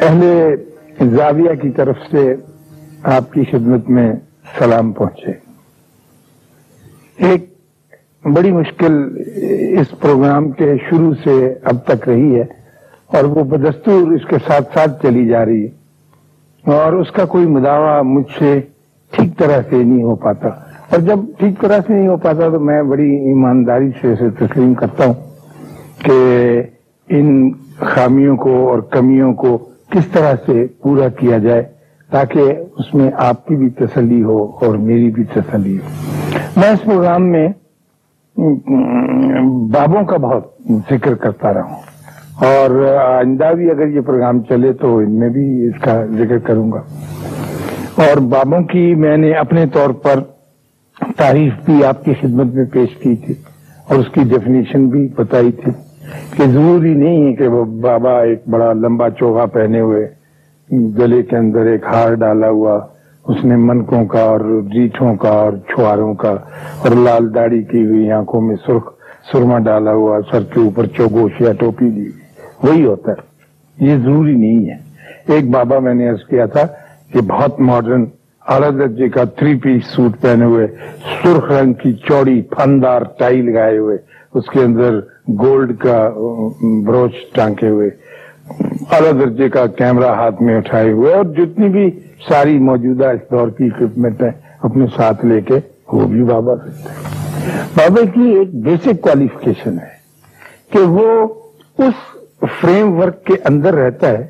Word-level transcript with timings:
اہل 0.00 0.54
زاویہ 1.16 1.54
کی 1.54 1.70
طرف 1.70 1.96
سے 2.10 2.34
آپ 3.02 3.32
کی 3.32 3.44
خدمت 3.44 3.90
میں 3.90 4.12
سلام 4.58 4.92
پہنچے۔ 4.92 5.32
ایک 7.28 7.54
بڑی 8.24 8.52
مشکل 8.52 9.22
اس 9.80 10.00
پروگرام 10.00 10.50
کے 10.50 10.74
شروع 10.90 11.14
سے 11.24 11.54
اب 11.64 11.76
تک 11.86 12.08
رہی 12.08 12.36
ہے 12.36 12.44
اور 13.06 13.24
وہ 13.24 13.44
بدستور 13.44 14.12
اس 14.12 14.24
کے 14.24 14.36
ساتھ 14.46 14.68
ساتھ 14.74 15.02
چلی 15.02 15.26
جا 15.26 15.44
رہی 15.44 15.66
ہے 15.66 16.72
اور 16.74 16.92
اس 16.92 17.10
کا 17.10 17.24
کوئی 17.24 17.46
مداوع 17.46 18.02
مجھ 18.02 18.38
سے 18.38 18.60
ٹھیک 19.10 19.38
طرح 19.38 19.60
سے 19.70 19.76
نہیں 19.76 20.02
ہو 20.02 20.14
پاتا۔ 20.14 20.48
اور 20.90 20.98
جب 20.98 21.18
ٹھیک 21.38 21.60
طرح 21.60 21.78
سے 21.86 21.92
نہیں 21.92 22.08
ہو 22.08 22.16
پاتا 22.16 22.48
تو 22.48 22.60
میں 22.60 22.82
بڑی 22.82 23.16
ایمانداری 23.16 23.90
سے 24.00 24.12
اسے 24.12 24.30
تسلیم 24.30 24.74
کرتا 24.74 25.06
ہوں 25.06 25.14
کہ 26.04 26.62
ان 27.08 27.50
خامیوں 27.76 28.36
کو 28.36 28.70
اور 28.70 28.78
کمیوں 28.78 29.34
کو 29.34 29.67
کس 29.90 30.06
طرح 30.06 30.32
سے 30.46 30.66
پورا 30.82 31.08
کیا 31.08 31.38
جائے 31.38 31.62
تاکہ 32.10 32.52
اس 32.78 32.94
میں 32.94 33.10
آپ 33.16 33.46
کی 33.46 33.56
بھی 33.56 33.70
تسلی 33.70 34.22
ہو 34.22 34.44
اور 34.44 34.76
میری 34.76 35.10
بھی 35.10 35.24
تسلی 35.24 35.78
ہو۔ 35.78 35.88
میں 36.56 36.68
اس 36.68 36.84
پروگرام 36.84 37.28
میں 37.32 37.48
بابوں 39.72 40.04
کا 40.04 40.16
بہت 40.16 40.42
ذکر 40.90 41.14
کرتا 41.14 41.54
رہا 41.54 41.62
ہوں۔ 41.62 41.80
اور 42.34 42.96
آئندہ 43.16 43.54
بھی 43.54 43.70
اگر 43.70 43.86
یہ 43.86 44.00
پروگرام 44.00 44.42
چلے 44.42 44.72
تو 44.72 44.98
ان 44.98 45.18
میں 45.18 45.28
بھی 45.28 45.66
اس 45.66 45.82
کا 45.82 46.06
ذکر 46.06 46.38
کروں 46.38 46.72
گا۔ 46.72 46.80
اور 47.94 48.16
بابوں 48.16 48.60
کی 48.60 48.94
میں 48.94 49.16
نے 49.16 49.32
اپنے 49.32 49.66
طور 49.66 49.90
پر 49.90 50.20
تعریف 51.16 51.52
بھی 51.64 51.84
آپ 51.84 52.04
کی 52.04 52.14
خدمت 52.20 52.54
میں 52.54 52.64
پیش 52.64 52.96
کی 52.96 53.16
تھی 53.16 53.34
اور 53.88 53.96
اس 53.96 54.06
کی 54.14 54.20
ڈیفینیشن 54.28 54.88
بھی 54.88 55.08
بتائی 55.16 55.52
تھی۔ 55.52 55.87
کہ 56.36 56.46
ضروری 56.46 56.94
نہیں 56.94 57.26
ہے 57.26 57.34
کہ 57.34 57.48
وہ 57.48 57.64
بابا 57.64 58.22
ایک 58.22 58.42
بڑا 58.50 58.72
لمبا 58.72 59.10
چوگا 59.10 59.46
پہنے 59.46 59.80
ہوئے 59.80 60.08
گلے 60.72 61.22
کے 61.22 61.36
اندر 61.36 61.60
ایک 61.60 61.84
ہار 61.84 62.14
ڈالا 62.14 62.48
ہوا، 62.48 62.86
اس 63.28 63.44
نے 63.44 63.56
منکوں 63.56 64.06
کا 64.06 64.20
اور 64.20 64.40
ریٹھوں 64.74 65.14
کا 65.14 65.28
اور 65.28 65.52
چھواروں 65.52 66.14
کا 66.14 66.30
اور 66.78 66.90
لال 66.90 67.34
داڑھی 67.34 67.62
کی 67.62 67.86
ہوئی 67.86 68.10
آنکھوں 68.10 68.40
میں 68.40 68.56
سرخ 68.66 68.92
سرما 69.32 69.58
ڈالا 69.58 69.92
ہوا، 69.92 70.20
سر 70.30 70.42
کے 70.42 70.60
اوپر 70.60 70.86
چوگوش 70.86 71.32
یا 71.40 71.52
ٹوپی 71.52 71.90
دی 71.90 72.06
ہوئی۔ 72.06 72.68
وہی 72.68 72.84
ہوتا 72.84 73.12
ہے۔ 73.12 73.28
یہ 73.86 73.96
ضروری 73.96 74.34
نہیں 74.34 74.70
ہے۔ 74.70 74.76
ایک 75.32 75.50
بابا 75.50 75.78
میں 75.78 75.94
نے 75.94 76.08
عرض 76.08 76.24
کیا 76.28 76.46
تھا 76.46 76.66
کہ 77.12 77.20
بہت 77.20 77.60
ماڈرن 77.60 78.04
اعلی 78.48 78.78
درجے 78.78 79.08
کا 79.08 79.24
تھری 79.24 79.54
پیس 79.54 79.84
سوٹ 79.84 80.20
پہنے 80.20 80.44
ہوئے، 80.44 80.66
سرخ 81.22 81.52
رنگ 81.52 81.72
کی 81.72 81.92
چوڑی 81.92 82.42
پھندار 82.42 83.02
ٹائی 83.18 83.42
لگائے 83.42 83.78
ہوئے 83.78 83.98
اس 84.34 84.48
کے 84.52 84.60
اندر 84.60 84.98
گولڈ 85.40 85.76
کا 85.78 85.98
بروچ 86.86 87.14
ٹانکے 87.34 87.68
ہوئے۔ 87.68 87.88
اعلی 88.90 89.12
درجے 89.20 89.48
کا 89.48 89.66
کیمرہ 89.78 90.12
ہاتھ 90.14 90.42
میں 90.42 90.56
اٹھائے 90.56 90.92
ہوئے 90.92 91.14
اور 91.14 91.24
جتنی 91.24 91.68
بھی 91.68 91.90
ساری 92.28 92.58
موجودہ 92.58 93.06
اس 93.06 93.30
دور 93.30 93.48
کی 93.48 93.64
اکوپمنٹ 93.64 94.22
ہیں، 94.22 94.30
اپنے 94.62 94.86
ساتھ 94.96 95.24
لے 95.26 95.40
کے 95.40 95.58
وہ 95.92 96.06
بھی 96.06 96.24
بابا 96.24 96.56
سکتے 96.56 97.16
بابا 97.76 98.04
کی 98.14 98.30
ایک 98.30 98.54
بیسک 98.64 99.00
کوالیفکیشن 99.02 99.78
ہے 99.78 99.96
کہ 100.72 100.78
وہ 100.78 101.26
اس 101.78 101.94
فریم 102.60 102.98
ورک 102.98 103.24
کے 103.24 103.34
اندر 103.44 103.74
رہتا 103.74 104.08
ہے 104.08 104.26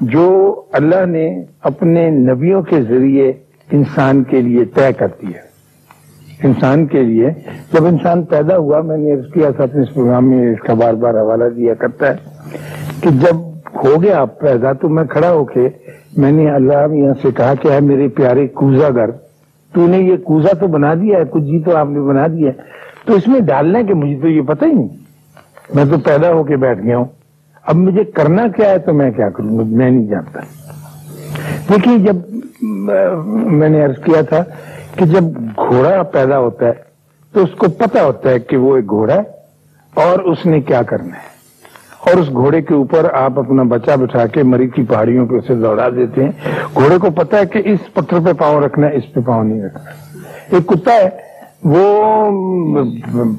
جو 0.00 0.28
اللہ 0.72 1.04
نے 1.06 1.26
اپنے 1.60 2.08
نبیوں 2.10 2.62
کے 2.62 2.82
ذریعے 2.82 3.32
انسان 3.72 4.22
کے 4.22 4.40
لیے 4.40 4.64
طے 4.64 4.92
کرتی 4.92 5.26
ہے۔ 5.26 5.53
انسان 6.42 6.86
کے 6.86 7.02
لیے۔ 7.02 7.30
جب 7.72 7.86
انسان 7.86 8.22
پیدا 8.22 8.56
ہوا، 8.56 8.80
میں 8.80 8.96
نے 8.96 9.16
کیا 9.34 9.50
تھا 9.50 9.64
اپنے 9.64 9.82
اس 9.82 9.94
پروگرام 9.94 10.30
میں، 10.30 10.52
اس 10.52 10.60
کا 10.60 10.74
بار 10.74 10.94
بار 10.94 11.14
حوالہ 11.14 11.44
دیا 11.56 11.74
کرتا 11.74 12.10
ہے 12.10 12.14
کہ 13.00 13.10
جب 13.10 13.36
ہو 13.84 14.02
گیا 14.02 14.24
پیدا، 14.24 14.72
تو 14.72 14.88
میں 14.88 15.04
کھڑا 15.04 15.32
ہو 15.32 15.44
کے 15.44 15.68
میں 16.16 16.32
نے 16.32 16.50
اللہ 16.50 16.86
میاں 16.86 17.14
سے 17.22 17.28
کہا 17.36 17.54
کہ 17.54 17.68
ہے 17.68 17.80
میرے 17.80 18.08
پیارے 18.08 18.46
کوزا 18.46 18.88
گھر، 18.88 19.10
تو 19.72 19.86
نے 19.86 19.98
یہ 19.98 20.16
کوزا 20.16 20.56
تو 20.60 20.66
بنا 20.66 20.94
دیا 20.94 21.18
ہے، 21.18 21.22
کچھ 21.30 21.42
جی 21.42 21.62
تو 21.62 21.76
آپ 21.76 21.86
نے 21.90 22.00
بنا 22.00 22.26
دیا 22.26 22.50
ہے۔ 22.50 22.62
تو 23.04 23.14
اس 23.14 23.28
میں 23.28 23.40
ڈالنا 23.40 23.82
کہ 23.82 23.94
مجھے 23.94 24.18
تو 24.22 24.28
یہ 24.28 24.40
پتہ 24.40 24.64
ہی 24.64 24.72
نہیں۔ 24.72 24.88
میں 25.74 25.84
تو 25.84 25.98
پیدا 25.98 26.32
ہو 26.32 26.44
کے 26.44 26.56
بیٹھ 26.56 26.82
گیا 26.82 26.96
ہوں۔ 26.96 27.04
اب 27.66 27.76
مجھے 27.76 28.04
کرنا 28.04 28.48
کیا 28.56 28.70
ہے 28.70 28.78
تو 28.78 28.92
میں 28.92 29.10
کیا 29.10 29.28
کروں؟ 29.28 29.64
میں 29.64 29.90
نہیں 29.90 30.06
جانتا۔ 30.06 30.40
دیکھیے، 31.68 31.98
جب 31.98 32.16
میں 33.46 33.68
نے 33.68 33.84
عرض 33.84 33.98
کیا 34.04 34.22
تھا 34.22 34.44
کہ 34.96 35.04
جب 35.04 35.24
گھوڑا 35.56 36.02
پیدا 36.02 36.38
ہوتا 36.38 36.66
ہے 36.66 36.72
تو 37.32 37.42
اس 37.42 37.54
کو 37.58 37.66
پتا 37.68 38.04
ہوتا 38.04 38.30
ہے 38.30 38.38
کہ 38.38 38.56
وہ 38.56 38.76
ایک 38.76 38.90
گھوڑا 38.90 39.14
ہے 39.14 39.22
اور 39.94 40.18
اس 40.18 40.46
نے 40.46 40.60
کیا 40.60 40.82
کرنا 40.82 41.16
ہے۔ 41.16 41.32
اور 42.04 42.20
اس 42.20 42.28
گھوڑے 42.28 42.62
کے 42.62 42.74
اوپر 42.74 43.12
آپ 43.12 43.38
اپنا 43.38 43.62
بچہ 43.62 43.96
بٹھا 43.96 44.26
کے 44.26 44.42
مری 44.42 44.68
کی 44.68 44.82
پہاڑیوں 44.82 45.26
پہ 45.26 45.34
اسے 45.34 45.54
دوڑا 45.54 45.88
دیتے 45.88 46.24
ہیں۔ 46.24 46.32
گھوڑے 46.74 46.98
کو 46.98 47.10
پتا 47.10 47.38
ہے 47.38 47.46
کہ 47.46 47.62
اس 47.64 47.94
پتھر 47.94 48.18
پہ 48.24 48.32
پاؤں 48.32 48.60
رکھنا 48.60 48.86
ہے، 48.86 48.96
اس 48.96 49.12
پہ 49.12 49.20
پاؤں 49.20 49.44
نہیں 49.44 49.62
رکھنا۔ 49.62 49.90
ایک 50.50 50.66
کتا 50.66 50.92
ہے، 50.92 51.08
وہ 51.64 51.84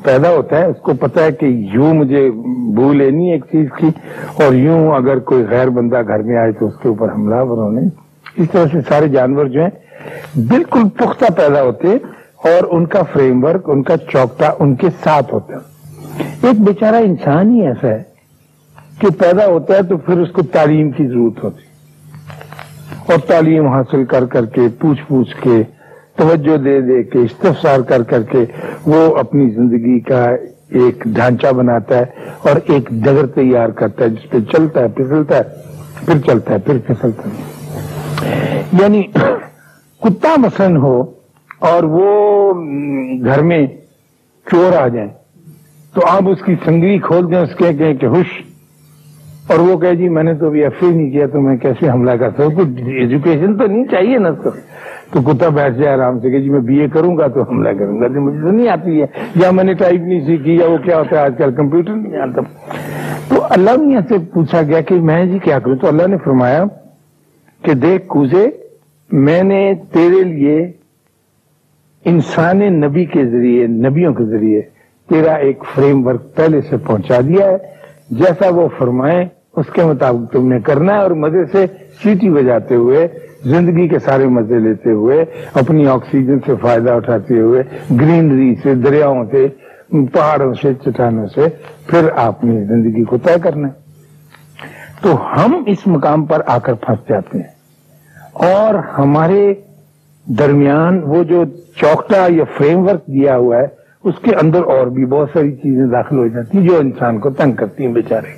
پیدا 0.04 0.30
ہوتا 0.30 0.58
ہے، 0.58 0.66
اس 0.66 0.82
کو 0.82 0.94
پتا 0.94 1.24
ہے 1.24 1.32
کہ 1.32 1.46
یوں 1.46 1.94
مجھے 1.94 2.30
بو 2.76 2.94
لینی 2.94 3.32
ایک 3.32 3.46
چیز 3.52 3.68
کی، 3.78 3.90
اور 4.44 4.54
یوں 4.54 4.92
اگر 4.92 5.20
کوئی 5.20 5.46
غیر 5.50 5.70
بندہ 5.70 6.02
گھر 6.08 6.22
میں 6.22 6.38
آئے 6.38 6.52
تو 6.52 6.68
اس 6.68 6.78
کے 6.82 6.90
اوپر 6.90 7.14
حملہ 7.14 7.44
برونے 7.44 7.82
اس 8.38 8.52
طرح 8.52 8.66
سے 8.72 8.82
سارے 8.88 9.08
جانور 9.08 9.46
جو 9.46 9.62
ہیں 9.62 9.85
بالکل 10.36 10.90
پختہ 10.90 11.34
پیدا 11.34 11.62
ہوتے 11.62 11.88
اور 12.44 12.68
ان 12.72 12.86
کا 12.86 13.02
فریم 13.14 13.44
ورک، 13.44 13.70
ان 13.70 13.84
کا 13.84 13.98
چوکتا 13.98 14.50
ان 14.60 14.76
کے 14.76 14.88
ساتھ 15.04 15.34
ہوتا۔ 15.34 15.54
ہے 15.54 15.76
ایک 16.44 16.62
بیچارہ 16.62 16.96
انسان 16.96 17.52
ہی 17.52 17.68
ایسا 17.68 17.88
ہے 17.88 18.04
کہ 19.00 19.08
پیدا 19.20 19.46
ہوتا 19.46 19.74
ہے 19.74 19.84
تو 19.84 19.98
پھر 19.98 20.20
اس 20.20 20.32
کو 20.32 20.42
تعلیم 20.42 20.92
کی 20.92 21.08
ضرورت 21.08 21.44
ہوتی۔ 21.44 21.62
اور 23.12 23.18
تعلیم 23.28 23.68
حاصل 23.68 24.06
کر 24.06 24.26
کر 24.26 24.46
کے، 24.46 24.62
پوچھ 24.80 25.02
پوچھ 25.08 25.36
کے، 25.42 25.64
توجہ 26.16 26.58
دے 26.58 26.82
دے 26.82 27.04
کے، 27.04 27.20
استفسار 27.20 27.80
کر 27.80 28.04
کر 28.04 28.22
کے 28.22 28.46
وہ 28.86 29.16
اپنی 29.16 29.50
زندگی 29.50 30.00
کا 30.00 30.26
ایک 30.70 31.04
ڈھانچہ 31.06 31.48
بناتا 31.48 31.98
ہے 31.98 32.06
اور 32.38 32.56
ایک 32.68 32.90
ڈگر 32.90 33.26
تیار 33.26 33.70
کرتا 33.70 34.04
ہے، 34.04 34.10
جس 34.10 34.30
پہ 34.30 34.38
چلتا 34.52 34.80
ہے، 34.80 34.88
پھسلتا 34.88 35.38
ہے، 35.38 35.42
پھر 36.06 36.20
چلتا 36.20 36.54
ہے، 36.54 36.58
پھر 36.60 36.78
پھسلتا 36.88 37.30
ہے۔ 37.30 37.56
یعنی 38.82 39.04
کتا 40.06 40.36
مسن 40.38 40.78
ہو 40.78 41.04
اور 41.60 41.84
وہ 41.84 42.54
گھر 43.26 43.42
میں 43.42 43.68
چور 44.52 44.78
آ 44.78 44.88
جائیں 44.88 45.10
تو 45.94 46.02
آپ 46.08 46.30
اس 46.30 46.42
کی 46.42 46.56
سنگری 46.66 47.00
کھول 47.00 47.32
دیں، 47.32 47.38
اس 47.38 47.56
کے 47.56 47.94
کہ 47.94 48.06
ہوش۔ 48.06 48.26
اور 49.48 49.60
وہ 49.60 49.78
کہے 49.78 49.96
جی 49.96 50.10
میں 50.10 50.24
نے 50.24 50.34
تو 50.34 50.48
ابھی 50.48 50.64
ایف 50.64 50.84
نہیں 50.84 51.12
کیا، 51.12 51.28
تو 51.28 51.42
میں 51.42 51.58
کیسے 51.58 51.90
حملہ 51.90 52.12
کرتا 52.12 52.44
ہوں 52.44 52.52
ایجوکیشن 52.88 53.58
تو 53.58 53.66
نہیں 53.66 53.86
چاہیے 53.86 54.18
نا 54.18 54.30
تو 54.32 54.50
تو 55.12 55.22
کتا 55.22 55.50
بیٹھ 55.50 55.78
جائے 55.78 55.96
آرام 55.96 56.20
سے 56.20 56.30
کہ 56.30 56.40
جی 56.40 56.50
میں 56.50 56.60
بی 56.60 56.80
اے 56.80 56.88
کروں 56.88 57.18
گا 57.18 57.28
تو 57.28 57.42
حملہ 57.42 57.70
کروں 57.80 58.02
گا۔ 58.02 58.08
مجھے 58.08 58.42
تو 58.42 58.52
نہیں 58.52 58.70
آتی 58.70 59.02
ہے۔ 59.02 59.06
یا 59.36 59.52
میں 59.52 59.64
نے 59.64 59.74
ٹائپ 59.74 60.02
نہیں 60.02 60.26
سیکھی، 60.26 60.56
یا 60.56 60.68
وہ 60.68 60.78
کیا 60.78 60.98
ہوتا 60.98 61.16
ہے، 61.16 61.22
آج 61.22 61.34
کل 61.38 61.54
کمپیوٹر 61.54 61.96
نہیں 61.96 62.18
آتا۔ 62.18 62.42
تو 63.30 63.36
اللہ 63.50 63.72
میاں 63.78 64.02
سے 64.10 64.16
پوچھا 64.34 64.62
گیا 64.62 64.82
کہ 64.82 64.96
میں 64.96 65.26
جی 65.26 65.40
کیا 65.40 65.60
کروں؟ 65.60 65.76
تو 65.76 65.88
اللہ 65.88 66.08
نے 66.08 66.18
فرمایا 66.24 66.64
کہ 67.62 67.74
دیکھ 67.74 68.08
کوزے 68.08 68.50
میں 69.12 69.44
نے 69.44 69.74
تیرے 69.92 70.24
لیے 70.24 70.72
انسان 72.06 72.82
نبی 72.82 73.06
کے 73.06 73.26
ذریعے، 73.26 73.68
نبیوں 73.68 74.14
کے 74.14 74.24
ذریعے 74.24 74.62
تیرا 75.10 75.34
ایک 75.34 75.64
فریم 75.76 76.08
ورک 76.08 76.36
پہلے 76.36 76.62
سے 76.62 76.78
پہنچا 76.78 77.20
دیا 77.28 77.46
ہے۔ 77.46 77.58
جیسا 78.10 78.50
وہ 78.50 78.68
فرمائے، 78.78 79.26
اس 79.56 79.66
کے 79.74 79.84
مطابق 79.84 80.34
تم 80.34 80.48
نے 80.48 80.60
کرنا 80.60 80.94
ہے 80.94 80.98
اور 80.98 81.12
مزے 81.12 81.46
سے 81.52 81.66
سیٹی 82.04 82.30
بجاتے 82.30 82.76
ہوئے، 82.76 83.08
زندگی 83.44 83.88
کے 83.88 84.00
سارے 84.00 84.28
مزے 84.28 84.60
لیتے 84.60 84.92
ہوئے، 84.92 85.26
اپنی 85.54 85.88
آکسیجن 85.88 86.40
سے 86.46 86.52
فائدہ 86.62 86.92
اٹھاتے 86.92 87.40
ہوئے، 87.40 87.64
گرینری 88.02 88.56
سے، 88.56 88.76
دریاؤں 88.76 89.26
سے، 89.32 89.48
پہاڑوں 89.92 90.54
سے، 90.54 90.74
چٹانوں 90.74 91.28
سے، 91.28 91.42
پھر 91.88 92.10
آپ 92.16 92.44
نے 92.44 92.64
زندگی 92.64 93.04
کو 93.04 93.18
طے 93.18 93.40
کرنا 93.44 93.68
ہے۔ 93.68 93.74
تو 95.02 95.16
ہم 95.28 95.64
اس 95.68 95.88
مقام 95.88 96.26
پر 96.26 96.42
آ 96.48 96.58
کر 96.60 96.74
پھنس 96.74 97.10
جاتے 97.10 97.38
ہیں۔ 97.38 97.55
اور 98.36 98.76
ہمارے 98.98 99.54
درمیان 100.28 101.02
وہ 101.04 101.24
جو 101.24 101.44
چوکٹا 101.76 102.26
یا 102.30 102.44
فریم 102.58 102.86
ورک 102.88 103.06
دیا 103.08 103.38
ہوا 103.38 103.58
ہے، 103.58 103.68
اس 104.04 104.16
کے 104.22 104.36
اندر 104.36 104.64
اور 104.64 104.88
بھی 104.88 105.06
بہت 105.06 105.30
ساری 105.34 105.52
چیزیں 105.52 105.86
داخل 105.86 106.18
ہو 106.18 106.28
جاتی 106.28 106.58
ہیں 106.58 106.68
جو 106.68 106.78
انسان 106.78 107.20
کو 107.20 107.30
تنگ 107.30 107.52
کرتی 107.52 107.86
ہیں 107.86 107.94
بیچارے۔ 107.94 108.34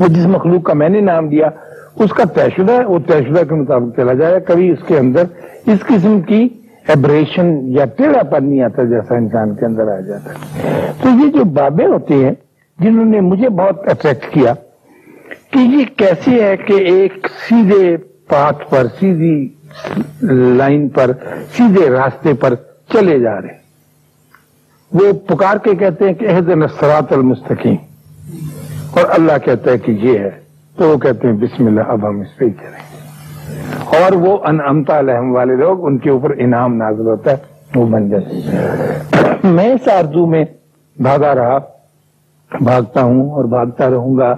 وہ 0.00 0.06
جس 0.06 0.26
مخلوق 0.26 0.62
کا 0.62 0.74
میں 0.74 0.88
نے 0.88 1.00
نام 1.00 1.28
دیا، 1.28 1.48
اس 1.96 2.10
کا 2.10 2.24
طے 2.34 2.48
شدہ 2.56 2.72
ہے، 2.72 2.84
وہ 2.84 2.98
طے 3.06 3.20
شدہ 3.22 3.42
کے 3.48 3.54
مطابق 3.54 3.96
چلا 3.96 4.12
جائے، 4.12 4.40
کبھی 4.40 4.70
اس 4.70 4.86
کے 4.86 4.98
اندر 4.98 5.24
اس 5.66 5.86
قسم 5.86 6.20
کی 6.20 6.48
ایبریشن 6.88 7.56
یا 7.76 7.84
ٹیڑھا 7.96 8.22
پر 8.22 8.40
نہیں 8.40 8.62
آتا 8.62 8.84
جیسا 8.84 9.16
انسان 9.16 9.54
کے 9.54 9.66
اندر 9.66 9.92
آ 9.92 10.00
جاتا 10.00 10.32
ہے۔ 10.32 10.92
تو 11.02 11.08
یہ 11.24 11.30
جو 11.30 11.44
بابے 11.44 11.86
ہوتے 11.86 12.14
ہیں، 12.14 12.32
جنہوں 12.78 13.04
نے 13.04 13.20
مجھے 13.20 13.48
بہت 13.48 13.88
اٹریکٹ 13.88 14.32
کیا 14.32 14.54
کہ 15.50 15.58
یہ 15.58 15.84
کیسے 15.96 16.42
ہے 16.44 16.56
کہ 16.56 16.72
ایک 16.72 17.26
سیدھے 17.48 17.96
پاتھ 18.28 18.70
پر، 18.70 18.86
سیدھی 19.00 19.48
لائن 20.32 20.88
پر، 20.88 21.10
سیدھے 21.56 21.90
راستے 21.90 22.34
پر 22.34 22.54
چلے 22.92 23.18
جا 23.18 23.40
رہے 23.40 23.64
وہ 24.92 25.12
پکار 25.12 25.56
کے 25.56 25.74
کہتے 25.74 26.04
ہیں 26.04 26.14
کہ 26.14 26.28
عہد 26.28 26.48
نسرات 26.48 27.12
المستقیم۔ 27.12 27.74
اور 28.90 29.04
اللہ 29.08 29.38
کہتا 29.44 29.70
ہے 29.70 29.78
کہ 29.78 29.92
یہ 29.92 30.18
ہے۔ 30.18 30.30
تو 30.76 30.88
وہ 30.88 30.96
کہتے 30.96 31.28
ہیں 31.28 31.34
بسم 31.34 31.66
اللہ، 31.66 31.80
اب 31.80 32.08
ہم 32.08 32.20
اس 32.20 32.36
پہ 32.36 32.44
ہی 32.44 32.50
چلیں۔ 32.50 32.94
اور 33.84 34.12
وہ 34.12 34.38
انعمتا 34.44 34.98
الحم 34.98 35.34
والے 35.34 35.56
لوگ، 35.56 35.86
ان 35.86 35.98
کے 35.98 36.10
اوپر 36.10 36.30
انعام 36.38 36.74
نازل 36.74 37.06
ہوتا 37.06 37.30
ہے، 37.30 37.36
وہ 37.74 37.86
بن 37.86 38.10
جاتے 38.10 38.34
میں 39.44 39.66
اس 39.66 39.88
آرزو 39.88 40.26
میں 40.26 40.44
بھاگا 40.96 41.34
رہا، 41.34 41.58
بھاگتا 42.60 43.02
ہوں 43.02 43.30
اور 43.30 43.44
بھاگتا 43.44 43.90
رہوں 43.90 44.18
گا۔ 44.18 44.36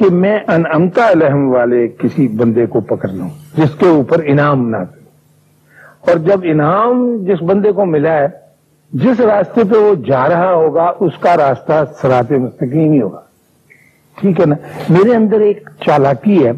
کہ 0.00 0.08
میں 0.10 0.38
انعمتا 0.48 1.06
الحم 1.06 1.48
والے 1.52 1.86
کسی 1.98 2.26
بندے 2.36 2.64
کو 2.66 2.80
پکڑ 2.90 3.08
لوں، 3.08 3.28
جس 3.56 3.74
کے 3.78 3.88
اوپر 3.88 4.22
انعام 4.26 4.68
نازل 4.68 6.08
اور 6.10 6.16
جب 6.26 6.44
انعام 6.52 7.02
جس 7.26 7.42
بندے 7.48 7.72
کو 7.72 7.84
ملا 7.84 8.14
ہے، 8.14 8.26
جس 8.92 9.20
راستے 9.20 9.64
پہ 9.70 9.78
وہ 9.78 9.94
جا 10.06 10.28
رہا 10.28 10.52
ہوگا، 10.52 10.86
اس 11.00 11.18
کا 11.20 11.36
راستہ 11.36 11.82
سرات 12.00 12.30
مستقیم 12.32 12.92
ہی 12.92 13.00
ہوگا۔ 13.00 13.20
ٹھیک 14.18 14.40
ہے 14.40 14.46
نا؟ 14.46 14.56
میرے 14.88 15.14
اندر 15.14 15.40
ایک 15.40 15.68
چالاکی 15.86 16.44
ہے، 16.44 16.50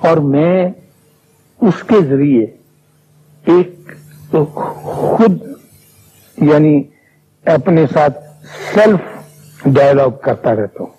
اور 0.00 0.16
میں 0.34 0.68
اس 1.60 1.82
کے 1.88 2.00
ذریعے 2.08 2.44
ایک 3.44 3.92
خود 4.32 5.42
یعنی 6.38 6.82
اپنے 7.44 7.86
ساتھ 7.92 8.18
سیلف 8.74 9.66
ڈائلگ 9.74 10.18
کرتا 10.22 10.54
رہتا 10.56 10.82
ہوں۔ 10.82 10.90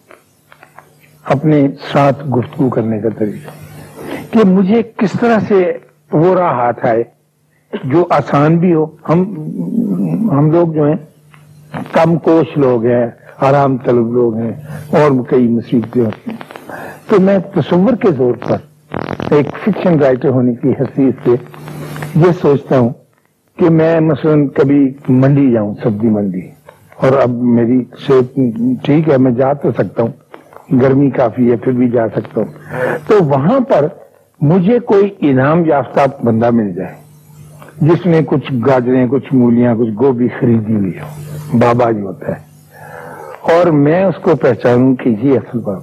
اپنے 1.25 1.67
ساتھ 1.91 2.27
گفتگو 2.27 2.69
کرنے 2.69 2.99
کا 2.99 3.09
طریقہ 3.09 3.49
کہ 4.33 4.47
مجھے 4.47 4.81
کس 4.97 5.11
طرح 5.19 5.39
سے 5.47 5.77
وہ 6.11 6.35
راہ 6.35 6.53
ہاتھ 6.53 6.85
آئے 6.85 7.03
جو 7.83 8.05
آسان 8.09 8.57
بھی 8.57 8.73
ہو۔ 8.73 8.85
ہم 8.85 9.21
ہم 10.31 10.51
لوگ 10.51 10.73
جو 10.73 10.83
ہیں، 10.83 10.95
کم 11.91 12.17
کوش 12.17 12.57
لوگ 12.57 12.85
ہیں، 12.85 13.07
آرام 13.39 13.77
طلب 13.77 14.13
لوگ 14.13 14.35
ہیں 14.35 14.51
اور 14.89 15.23
کئی 15.29 15.47
مصیبتیں 15.47 16.05
ہوتی 16.05 16.31
ہیں۔ 16.31 16.37
تو 17.07 17.21
میں 17.21 17.39
تصور 17.55 17.93
کے 17.93 18.11
زور 18.11 18.33
پر 18.49 18.57
ایک 19.31 19.47
فکشن 19.63 19.99
رائٹر 19.99 20.29
ہونے 20.29 20.53
کی 20.53 20.69
حیثیت 20.69 21.15
سے 21.23 21.31
یہ 22.15 22.31
سوچتا 22.41 22.79
ہوں 22.79 22.89
کہ 23.57 23.69
میں 23.69 23.99
مثلا 23.99 24.35
کبھی 24.55 24.93
منڈی 25.09 25.51
جاؤں، 25.51 25.75
سبزی 25.83 26.07
منڈی۔ 26.07 26.41
اور 26.95 27.21
اب 27.21 27.29
میری 27.29 27.83
صحت 28.07 28.39
ٹھیک 28.83 29.09
ہے، 29.09 29.17
میں 29.17 29.31
جا 29.31 29.53
تو 29.53 29.71
سکتا 29.71 30.03
ہوں۔ 30.03 30.22
گرمی 30.71 31.09
کافی 31.09 31.51
ہے، 31.51 31.55
پھر 31.55 31.71
بھی 31.71 31.89
جا 31.89 32.07
سکتا 32.07 32.41
ہوں۔ 32.41 32.51
تو 33.07 33.23
وہاں 33.23 33.59
پر 33.59 33.87
مجھے 34.41 34.79
کوئی 34.79 35.15
انعام 35.19 35.65
یافتہ 35.65 36.25
بندہ 36.25 36.49
مل 36.49 36.73
جائے، 36.73 36.95
جس 37.81 38.05
نے 38.05 38.19
کچھ 38.25 38.53
گاجریں، 38.67 39.07
کچھ 39.07 39.33
مولیاں، 39.33 39.75
کچھ 39.75 39.89
گوبھی 39.89 40.27
خریدی 40.39 40.75
ہوئی 40.75 40.91
ہو 40.99 41.07
بابا 41.53 41.91
جی 41.91 42.01
ہوتا 42.01 42.27
ہے 42.27 42.53
اور 43.41 43.67
میں 43.67 44.05
اس 44.05 44.15
کو 44.21 44.35
پہچانوں 44.35 44.95
کہ 44.95 45.09
یہ 45.09 45.31
اصل 45.31 45.59
بابا 45.59 45.79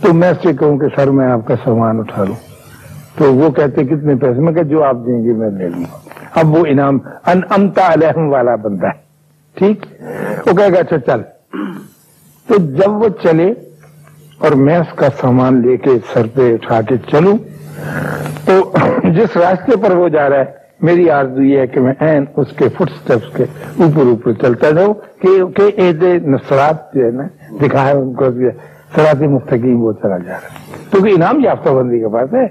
تو 0.00 0.14
میں 0.14 0.30
اس 0.30 0.36
سے 0.42 0.52
کہوں 0.52 0.78
کہ 0.78 0.86
سر، 0.96 1.10
میں 1.10 1.26
آپ 1.26 1.46
کا 1.46 1.54
سامان 1.64 1.98
اٹھا 1.98 2.24
لوں۔ 2.24 2.34
تو 3.18 3.34
وہ 3.34 3.50
کہتے 3.50 3.84
کتنے 3.84 4.14
پیسے؟ 4.14 4.40
میں 4.40 4.52
کہ 4.52 4.62
جو 4.62 4.84
آپ 4.84 4.96
دیں 5.06 5.24
گے، 5.24 5.32
میں 5.32 5.50
لے 5.50 5.68
لوں۔ 5.68 5.84
اب 6.34 6.48
وہ 6.48 6.64
انعام 6.68 6.98
ان 7.26 7.40
امتا 7.50 7.92
علیہم 7.92 8.28
والا 8.28 8.56
بندہ 8.56 8.86
ہے۔ 8.86 9.02
ٹھیک؟ 9.54 9.86
وہ 10.46 10.52
کہے 10.52 10.72
گا 10.72 10.78
اچھا 10.78 10.98
چل۔ 10.98 11.22
تو 12.46 12.56
جب 12.56 12.92
وہ 12.92 13.08
چلے 13.22 13.54
اور 14.42 14.52
میں 14.52 14.76
اس 14.78 14.92
کا 14.94 15.08
سامان 15.20 15.60
لے 15.66 15.76
کے 15.76 15.90
سر 16.12 16.26
پہ 16.34 16.52
اٹھا 16.54 16.80
کے 16.80 16.96
چلوں۔ 17.10 17.36
تو 18.44 18.72
جس 19.04 19.36
راستے 19.36 19.76
پر 19.82 19.96
وہ 19.96 20.08
جا 20.08 20.28
رہا 20.30 20.38
ہے، 20.38 20.60
میری 20.80 21.10
آرزو 21.10 21.42
یہ 21.42 21.58
ہے 21.58 21.66
کہ 21.66 21.80
میں 21.80 21.94
این 22.00 22.24
اس 22.36 22.52
کے 22.56 22.68
فٹ 22.68 22.90
سٹیپس 22.90 23.36
کے 23.36 23.44
اوپر 23.78 24.06
اوپر 24.06 24.32
چلتا 24.32 24.70
جاؤں، 24.70 24.94
کہ 25.22 26.18
نسرات 26.26 26.92
جو 26.94 27.04
ہے 27.06 27.10
نا، 27.10 27.26
دکھائے 27.62 27.94
ان 27.94 28.12
کو 28.14 28.24
سرات 28.94 29.22
مستقیم 29.22 29.84
وہ 29.84 29.92
چلا 29.92 30.18
جا 30.18 30.32
رہا 30.32 30.48
ہے۔ 30.48 30.74
کیونکہ 30.90 31.08
انعام 31.08 31.40
یافتہ 31.44 31.70
بندی 31.70 32.00
کے 32.00 32.08
پاس 32.08 32.34
ہے۔ 32.34 32.46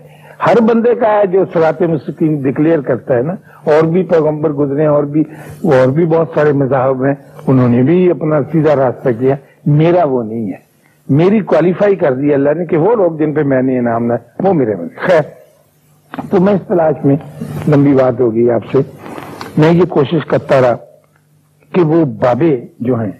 ہر 0.47 0.61
بندے 0.61 0.94
کا 0.95 1.11
ہے 1.11 1.25
جو 1.27 1.44
سرات 1.53 1.81
مستقیم 1.81 2.41
ڈکلیئر 2.41 2.81
کرتا 2.81 3.17
ہے 3.17 3.21
نا، 3.21 3.33
اور 3.71 3.83
بھی 3.83 4.03
پیغمبر 4.03 4.49
گزرے 4.53 4.85
اور 4.85 5.03
بھی 5.03 5.23
اور 5.63 5.87
بھی 5.87 6.05
بہت 6.05 6.27
سارے 6.35 6.51
مذاہب 6.53 7.05
ہیں، 7.05 7.13
انہوں 7.47 7.69
نے 7.69 7.81
بھی 7.83 8.09
اپنا 8.11 8.39
سیدھا 8.51 8.75
راستہ 8.75 9.09
کیا۔ 9.19 9.35
میرا 9.65 10.03
وہ 10.03 10.23
نہیں 10.23 10.47
ہے۔ 10.49 10.70
میری 11.17 11.39
کوالیفائی 11.39 11.95
کر 11.95 12.13
دی 12.13 12.33
اللہ 12.33 12.53
نے 12.57 12.65
کہ 12.65 12.77
وہ 12.77 12.95
لوگ 12.95 13.17
جن 13.17 13.33
پہ 13.33 13.43
میں 13.43 13.61
نے 13.61 13.77
انعام 13.79 14.05
نہ 14.05 14.13
وہ 14.39 14.53
میرے 14.53 14.75
میں 14.75 14.87
خیر، 14.97 15.21
تو 16.31 16.39
میں 16.41 16.53
اس 16.53 16.61
تلاش 16.67 17.05
میں 17.05 17.15
لمبی 17.67 17.93
بات 17.93 18.19
ہوگی 18.19 18.49
آپ 18.51 18.65
سے۔ 18.71 18.81
میں 19.57 19.71
یہ 19.71 19.85
کوشش 19.89 20.25
کرتا 20.25 20.61
رہا 20.61 20.75
کہ 21.73 21.81
وہ 21.81 22.03
بابے 22.21 22.55
جو 22.79 22.99
ہیں، 22.99 23.11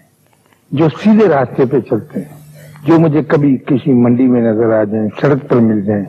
جو 0.71 0.88
سیدھے 0.97 1.27
راستے 1.27 1.65
پہ 1.71 1.79
چلتے 1.79 2.19
ہیں، 2.19 2.88
جو 2.88 2.99
مجھے 2.99 3.23
کبھی 3.27 3.55
کسی 3.67 3.93
منڈی 3.93 4.27
میں 4.27 4.41
نظر 4.41 4.79
آ 4.79 4.83
جائیں، 4.83 5.07
سڑک 5.21 5.47
پر 5.49 5.57
مل 5.59 5.81
جائیں، 5.81 6.03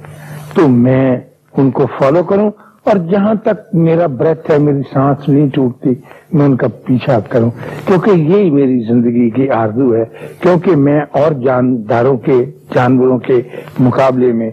تو 0.54 0.68
میں 0.68 1.16
ان 1.56 1.70
کو 1.70 1.86
فالو 1.98 2.22
کروں 2.22 2.50
اور 2.84 2.96
جہاں 2.96 3.34
تک 3.34 3.74
میرا 3.74 4.06
بریتھ 4.06 4.50
ہے، 4.50 4.58
میری 4.58 4.82
سانس 4.92 5.28
نہیں 5.28 5.48
ٹوٹتی، 5.48 5.90
میں 6.32 6.46
ان 6.46 6.56
کا 6.56 6.66
پیچھا 6.84 7.20
کروں۔ 7.20 7.50
کیونکہ 7.86 8.10
یہی 8.10 8.50
میری 8.50 8.80
زندگی 8.88 9.30
کی 9.30 9.50
آرزو 9.50 9.94
ہے، 9.94 10.04
کیونکہ 10.40 10.76
میں 10.76 11.00
اور 11.10 11.32
جانداروں 11.32 12.18
کے، 12.18 12.44
جانوروں 12.74 13.18
کے 13.18 13.42
مقابلے 13.78 14.32
میں 14.32 14.50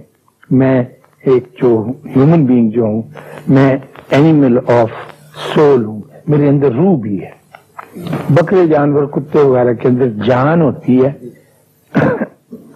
میں 0.51 0.83
ایک 1.25 1.43
جو 1.61 1.85
ہیومن 2.15 2.45
بینگ 2.45 2.69
جو 2.69 2.83
ہوں، 2.83 3.01
میں 3.47 3.77
اینیمل 4.09 4.57
آف 4.57 4.89
سول 5.55 5.85
ہوں۔ 5.85 6.01
میرے 6.27 6.49
اندر 6.49 6.71
روح 6.71 6.99
بھی 6.99 7.21
ہے۔ 7.21 7.39
بکرے، 8.29 8.67
جانور، 8.67 9.03
کتے 9.03 9.39
وغیرہ 9.39 9.73
کے 9.73 9.87
اندر 9.87 10.09
جان 10.25 10.61
ہوتی 10.61 11.05
ہے 11.05 11.11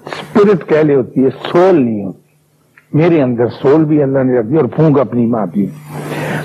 اسپرٹ 0.06 0.70
کہہ 0.70 0.78
لے 0.78 0.96
ہوتی 0.96 1.26
ہے 1.26 1.30
سول 1.52 1.82
نہیں 1.82 2.06
ہوتی۔ 2.06 2.23
میرے 2.94 3.22
اندر 3.22 3.48
سول 3.62 3.86
بھی 3.86 4.04
اللہ 4.04 4.24
نے 4.24 4.40
رکھ 4.40 4.48
دی 4.48 4.56
اور 4.56 4.66
پھونک 4.66 5.00
اپنی 5.00 5.26
ماں 5.26 5.46
بھی۔ 5.46 5.68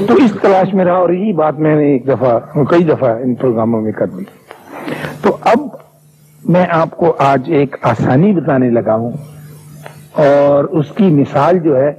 تو 0.07 0.15
اس 0.15 0.33
تلاش 0.43 0.75
میں 0.75 0.85
رہا 0.85 0.93
اور 0.93 1.11
یہی 1.11 1.33
بات 1.33 1.59
میں 1.59 1.77
نے 1.77 1.85
ایک 1.85 2.09
دفعہ، 2.09 2.65
کئی 2.65 2.85
دفعہ 2.85 3.11
ان 3.11 3.35
پروگراموں 3.35 3.81
میں 3.81 3.93
کر 3.93 4.07
دی۔ 4.07 4.25
تو 5.23 5.37
اب 5.41 5.59
میں 6.49 6.67
آپ 6.71 6.91
کو 6.91 7.15
آج 7.19 7.43
ایک 7.47 7.77
آسانی 7.83 8.33
بتانے 8.33 8.71
لگا 8.71 8.95
ہوں 8.95 9.13
اور 10.13 10.65
اس 10.65 10.91
کی 10.91 11.05
مثال 11.05 11.59
جو 11.59 11.77
ہے 11.77 11.91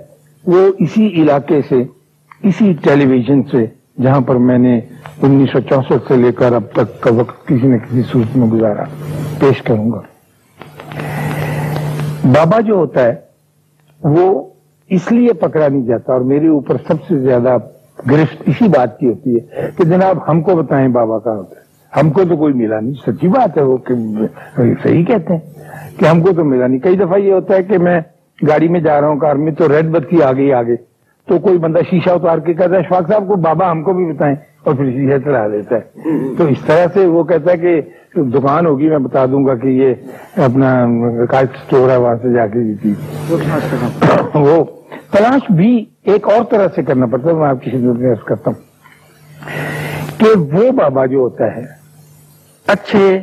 وہ 0.45 0.71
اسی 0.79 1.07
علاقے 1.07 1.61
سے، 1.69 1.83
اسی 2.43 2.73
ٹیلی 2.73 3.05
ویژن 3.05 3.43
سے، 3.43 3.65
جہاں 4.03 4.21
پر 4.21 4.35
میں 4.35 4.57
نے 4.57 4.79
انیس 5.21 5.51
سو 5.51 5.59
چونسٹھ 5.59 6.07
سے 6.07 6.17
لے 6.17 6.31
کر 6.31 6.53
اب 6.53 6.63
تک 6.73 7.01
کا 7.01 7.13
وقت 7.13 7.47
کسی 7.47 7.67
نہ 7.67 7.77
کسی 7.77 8.01
صورت 8.11 8.37
میں 8.37 8.47
گزارا، 8.47 8.83
پیش 9.39 9.61
کروں 9.61 9.91
گا۔ 9.91 10.01
بابا 12.23 12.59
جو 12.59 12.75
ہوتا 12.75 13.03
ہے 13.03 13.28
وہ 14.03 14.49
اس 14.89 15.11
لیے 15.11 15.33
پکڑا 15.33 15.67
نہیں 15.67 15.85
جاتا 15.85 16.13
اور 16.13 16.21
میرے 16.21 16.47
اوپر 16.47 16.75
سب 16.87 16.93
سے 17.07 17.17
زیادہ 17.17 17.57
گرفت 18.11 18.43
اسی 18.45 18.67
بات 18.67 18.99
کی 18.99 19.07
ہوتی 19.09 19.35
ہے 19.35 19.69
کہ 19.77 19.83
جناب 19.83 20.17
ہم 20.27 20.41
کو 20.41 20.55
بتائیں 20.55 20.87
بابا 20.87 21.19
کا 21.19 21.35
ہوتا 21.35 21.55
ہے۔ 21.55 21.69
ہم 21.99 22.09
کو 22.09 22.21
تو 22.29 22.37
کوئی 22.37 22.53
ملا 22.53 22.79
نہیں۔ 22.79 22.93
سچی 22.93 23.27
بات 23.27 23.57
ہے 23.57 23.63
وہ 23.63 23.77
کہ 23.77 23.93
صحیح 24.83 25.05
کہتے 25.05 25.33
ہیں 25.33 25.39
کہ 25.99 26.05
ہم 26.05 26.21
کو 26.21 26.33
تو 26.33 26.43
ملا 26.43 26.67
نہیں۔ 26.67 26.79
کئی 26.79 26.97
دفعہ 26.97 27.17
یہ 27.17 27.33
ہوتا 27.33 27.55
ہے 27.55 27.63
کہ 27.63 27.77
میں 27.77 28.01
گاڑی 28.47 28.67
میں 28.67 28.79
جا 28.79 29.01
رہا 29.01 29.07
ہوں 29.07 29.19
کار 29.19 29.35
میں 29.35 29.51
تو 29.51 29.67
ریڈ 29.69 29.85
بتی 29.89 30.21
آ 30.21 30.31
گئی 30.31 30.53
آگے۔ 30.53 30.75
تو 31.25 31.39
کوئی 31.39 31.57
بندہ 31.57 31.79
شیشہ 31.89 32.09
اتار 32.09 32.37
کے 32.37 32.53
کہتا 32.53 32.75
ہے، 32.75 32.81
شفاق 32.81 33.07
صاحب 33.07 33.27
کو 33.27 33.35
بابا 33.35 33.71
ہم 33.71 33.83
کو 33.83 33.93
بھی 33.93 34.05
بتائیں۔ 34.05 34.35
اور 34.69 34.77
پھر 34.77 34.91
شیشہ 34.91 35.17
چلا 35.23 35.47
دیتا 35.47 35.75
ہے۔ 35.75 36.35
تو 36.37 36.45
اس 36.45 36.57
طرح 36.65 36.85
سے 36.93 37.05
وہ 37.05 37.23
کہتا 37.23 37.51
ہے 37.51 37.57
کہ 37.57 37.81
دکان 38.15 38.65
ہوگی، 38.65 38.89
میں 38.89 38.97
بتا 38.97 39.25
دوں 39.25 39.45
گا 39.45 39.55
کہ 39.55 39.67
یہ 39.67 39.93
اپنا 40.37 40.71
اسٹور 41.39 41.89
ہے، 41.89 41.97
وہاں 41.97 42.15
سے 42.21 42.33
جا 42.33 42.47
کے 42.47 42.63
جیتی 42.63 42.93
وہ 44.33 44.63
تلاش 45.11 45.51
بھی 45.51 45.85
ایک 46.03 46.27
اور 46.27 46.43
طرح 46.49 46.67
سے 46.75 46.83
کرنا 46.83 47.05
پڑتا 47.05 47.29
ہے، 47.29 47.33
میں 47.33 47.47
آپ 47.47 47.63
کی 47.63 47.71
خدمت 47.71 47.99
میں 47.99 48.15
کرتا 48.25 48.51
ہوں۔ 48.51 48.67
کہ 50.17 50.39
وہ 50.53 50.71
بابا 50.71 51.05
جو 51.05 51.19
ہوتا 51.19 51.55
ہے، 51.55 51.63
اچھے، 52.67 53.19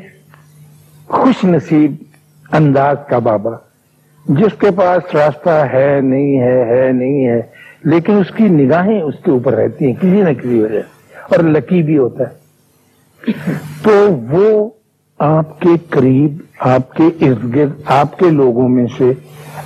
خوش 1.09 1.45
نصیب 1.45 1.95
انداز 2.53 2.97
کا 3.09 3.19
بابا، 3.19 3.51
جس 4.29 4.59
کے 4.59 4.71
پاس 4.77 5.15
راستہ 5.15 5.51
ہے، 5.51 6.01
نہیں 6.03 6.41
ہے 6.41 6.65
ہے، 6.65 6.93
نہیں 6.93 7.27
ہے، 7.27 7.41
لیکن 7.85 8.19
اس 8.19 8.31
کی 8.31 8.49
نگاہیں 8.49 9.01
اس 9.03 9.15
کے 9.25 9.31
اوپر 9.31 9.53
رہتی 9.53 9.87
ہیں، 9.87 9.95
کسی 9.95 10.23
نہ 10.23 10.33
کسی 10.33 10.61
وجہ 10.61 10.81
اور 11.31 11.39
لکی 11.39 11.83
بھی 11.83 11.99
ہوتا 11.99 12.25
ہے۔ 12.25 12.47
تو 13.83 14.09
وہ 14.13 14.71
آپ 15.19 15.61
کے 15.61 15.69
قریب، 15.91 16.39
آپ 16.59 16.95
کے 16.95 17.07
ارد 17.07 17.57
گرد 17.57 17.71
آپ 17.87 18.19
کے 18.19 18.31
لوگوں 18.31 18.69
میں 18.69 18.87
سے، 18.99 19.13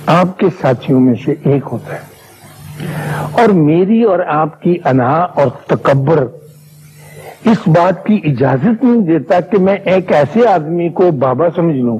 آپ 0.05 0.39
کے 0.39 0.45
ساتھیوں 0.61 0.99
میں 0.99 1.13
سے 1.25 1.31
ایک 1.43 1.63
ہوتا 1.71 1.95
ہے۔ 1.95 2.11
اور 3.31 3.49
میری 3.49 4.03
اور 4.03 4.19
آپ 4.19 4.61
کی 4.61 4.77
انا 4.85 5.09
اور 5.09 5.47
تکبر 5.67 6.27
اس 7.45 7.67
بات 7.67 8.05
کی 8.05 8.21
اجازت 8.23 8.83
نہیں 8.83 9.01
دیتا 9.01 9.39
کہ 9.39 9.57
میں 9.57 9.75
ایک 9.75 10.11
ایسے 10.11 10.47
آدمی 10.47 10.89
کو 10.89 11.11
بابا 11.11 11.45
سمجھ 11.55 11.75
لوں 11.75 11.97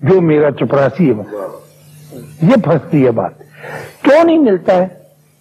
جو 0.00 0.20
میرا 0.20 0.50
چپراسی 0.50 1.10
ہے۔ 1.10 1.36
یہ 2.42 2.54
پھنستی 2.64 3.04
ہے 3.04 3.10
بات۔ 3.10 3.38
کیوں 4.02 4.24
نہیں 4.24 4.38
ملتا 4.38 4.76
ہے؟ 4.76 4.86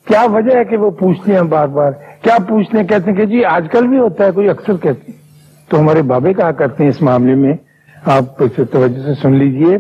کیا 0.07 0.25
وجہ 0.25 0.57
ہے 0.57 0.65
کہ 0.65 0.77
وہ 0.77 0.91
پوچھتے 0.91 1.33
ہیں 1.33 1.41
بار 1.41 1.67
بار؟ 1.67 1.91
کیا 2.21 2.37
پوچھتے 2.47 2.77
ہیں؟ 2.77 2.87
کہتے 2.87 3.11
ہیں 3.11 3.17
کہ 3.17 3.25
جی 3.25 3.45
آج 3.45 3.67
کل 3.71 3.87
بھی 3.87 3.97
ہوتا 3.97 4.25
ہے، 4.25 4.31
کوئی 4.31 4.49
اکثر 4.49 4.77
کہتے 4.77 5.11
ہیں۔ 5.11 5.17
تو 5.69 5.79
ہمارے 5.79 6.01
بابے 6.01 6.33
کہا 6.33 6.51
کرتے 6.51 6.83
ہیں 6.83 6.89
اس 6.89 7.01
معاملے 7.01 7.35
میں۔ 7.35 7.53
آپ 8.05 8.37
توجہ 8.71 9.01
سے 9.05 9.13
سن 9.21 9.33
لیجیے 9.35 9.77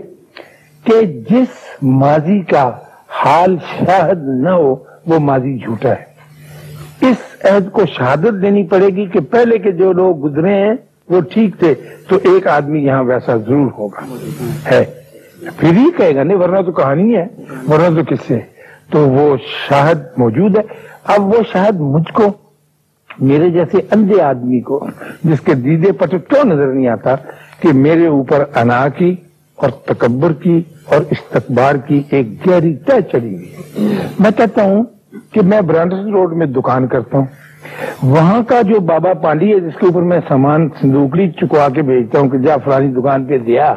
کہ 0.83 1.01
جس 1.29 1.47
ماضی 1.81 2.39
کا 2.39 2.71
حال 3.09 3.57
شاہد 3.57 4.19
نہ 4.23 4.49
ہو، 4.49 4.75
وہ 5.07 5.19
ماضی 5.19 5.57
جھوٹا 5.57 5.89
ہے۔ 5.89 6.17
اس 7.01 7.45
عہد 7.45 7.71
کو 7.71 7.85
شہادت 7.85 8.41
دینی 8.41 8.63
پڑے 8.63 8.87
گی 8.87 9.05
کہ 9.05 9.19
پہلے 9.19 9.57
کے 9.57 9.71
جو 9.71 9.93
لوگ 9.93 10.23
گزرے 10.23 10.53
ہیں، 10.53 10.73
وہ 11.09 11.21
ٹھیک 11.21 11.59
تھے۔ 11.59 11.73
تو 12.07 12.15
ایک 12.15 12.47
آدمی 12.47 12.85
یہاں 12.85 13.03
ویسا 13.03 13.35
ضرور 13.35 13.71
ہوگا۔ 13.77 14.15
ہے۔ 14.71 14.85
پھر 15.57 15.71
ہی 15.71 15.91
کہے 15.97 16.15
گا، 16.15 16.23
نہیں، 16.23 16.37
ورنہ 16.37 16.61
تو 16.61 16.71
کہانی 16.71 17.15
ہے۔ 17.15 17.25
ورنہ 17.67 17.99
تو 17.99 18.05
کس 18.05 18.19
سے؟ 18.27 18.56
تو 18.89 18.99
وہ 19.09 19.35
شاہد 19.67 20.03
موجود 20.17 20.57
ہے۔ 20.57 20.61
اب 21.03 21.27
وہ 21.27 21.41
شاہد 21.51 21.79
مجھ 21.79 22.11
کو، 22.13 22.23
میرے 23.19 23.49
جیسے 23.49 23.77
اندھے 23.91 24.21
آدمی 24.21 24.59
کو، 24.59 24.79
جس 25.23 25.39
کے 25.39 25.53
دیدے 25.53 25.91
پٹے 25.91 26.17
کیوں 26.19 26.43
نظر 26.43 26.67
نہیں 26.67 26.87
آتا 26.87 27.15
کہ 27.59 27.73
میرے 27.73 28.07
اوپر 28.07 28.43
انا 28.55 28.87
کی 28.87 29.15
اور 29.55 29.69
تکبر 29.85 30.33
کی 30.33 30.61
اور 30.85 31.01
استقبار 31.09 31.75
کی 31.75 32.01
ایک 32.09 32.47
گہری 32.47 32.75
طے 32.75 33.01
چڑی 33.11 33.35
ہوئی 33.35 33.87
میں 34.19 34.31
کہتا 34.37 34.63
ہوں 34.63 34.83
کہ 35.31 35.41
میں 35.41 35.61
برانڈس 35.61 36.07
روڈ 36.13 36.33
میں 36.33 36.45
دکان 36.45 36.87
کرتا 36.87 37.17
ہوں۔ 37.17 37.25
وہاں 38.03 38.41
کا 38.47 38.61
جو 38.61 38.79
بابا 38.79 39.13
پانڈی 39.13 39.53
ہے، 39.53 39.59
جس 39.59 39.79
کے 39.79 39.85
اوپر 39.85 40.01
میں 40.01 40.19
سامان 40.27 40.67
سندوکڑی 40.81 41.29
چکوا 41.31 41.67
کے 41.75 41.81
بھیجتا 41.81 42.19
ہوں 42.19 42.29
کہ 42.29 42.37
جا 42.37 42.57
فلانی 42.57 42.91
دکان 42.93 43.25
پہ 43.25 43.37
دیا، 43.37 43.73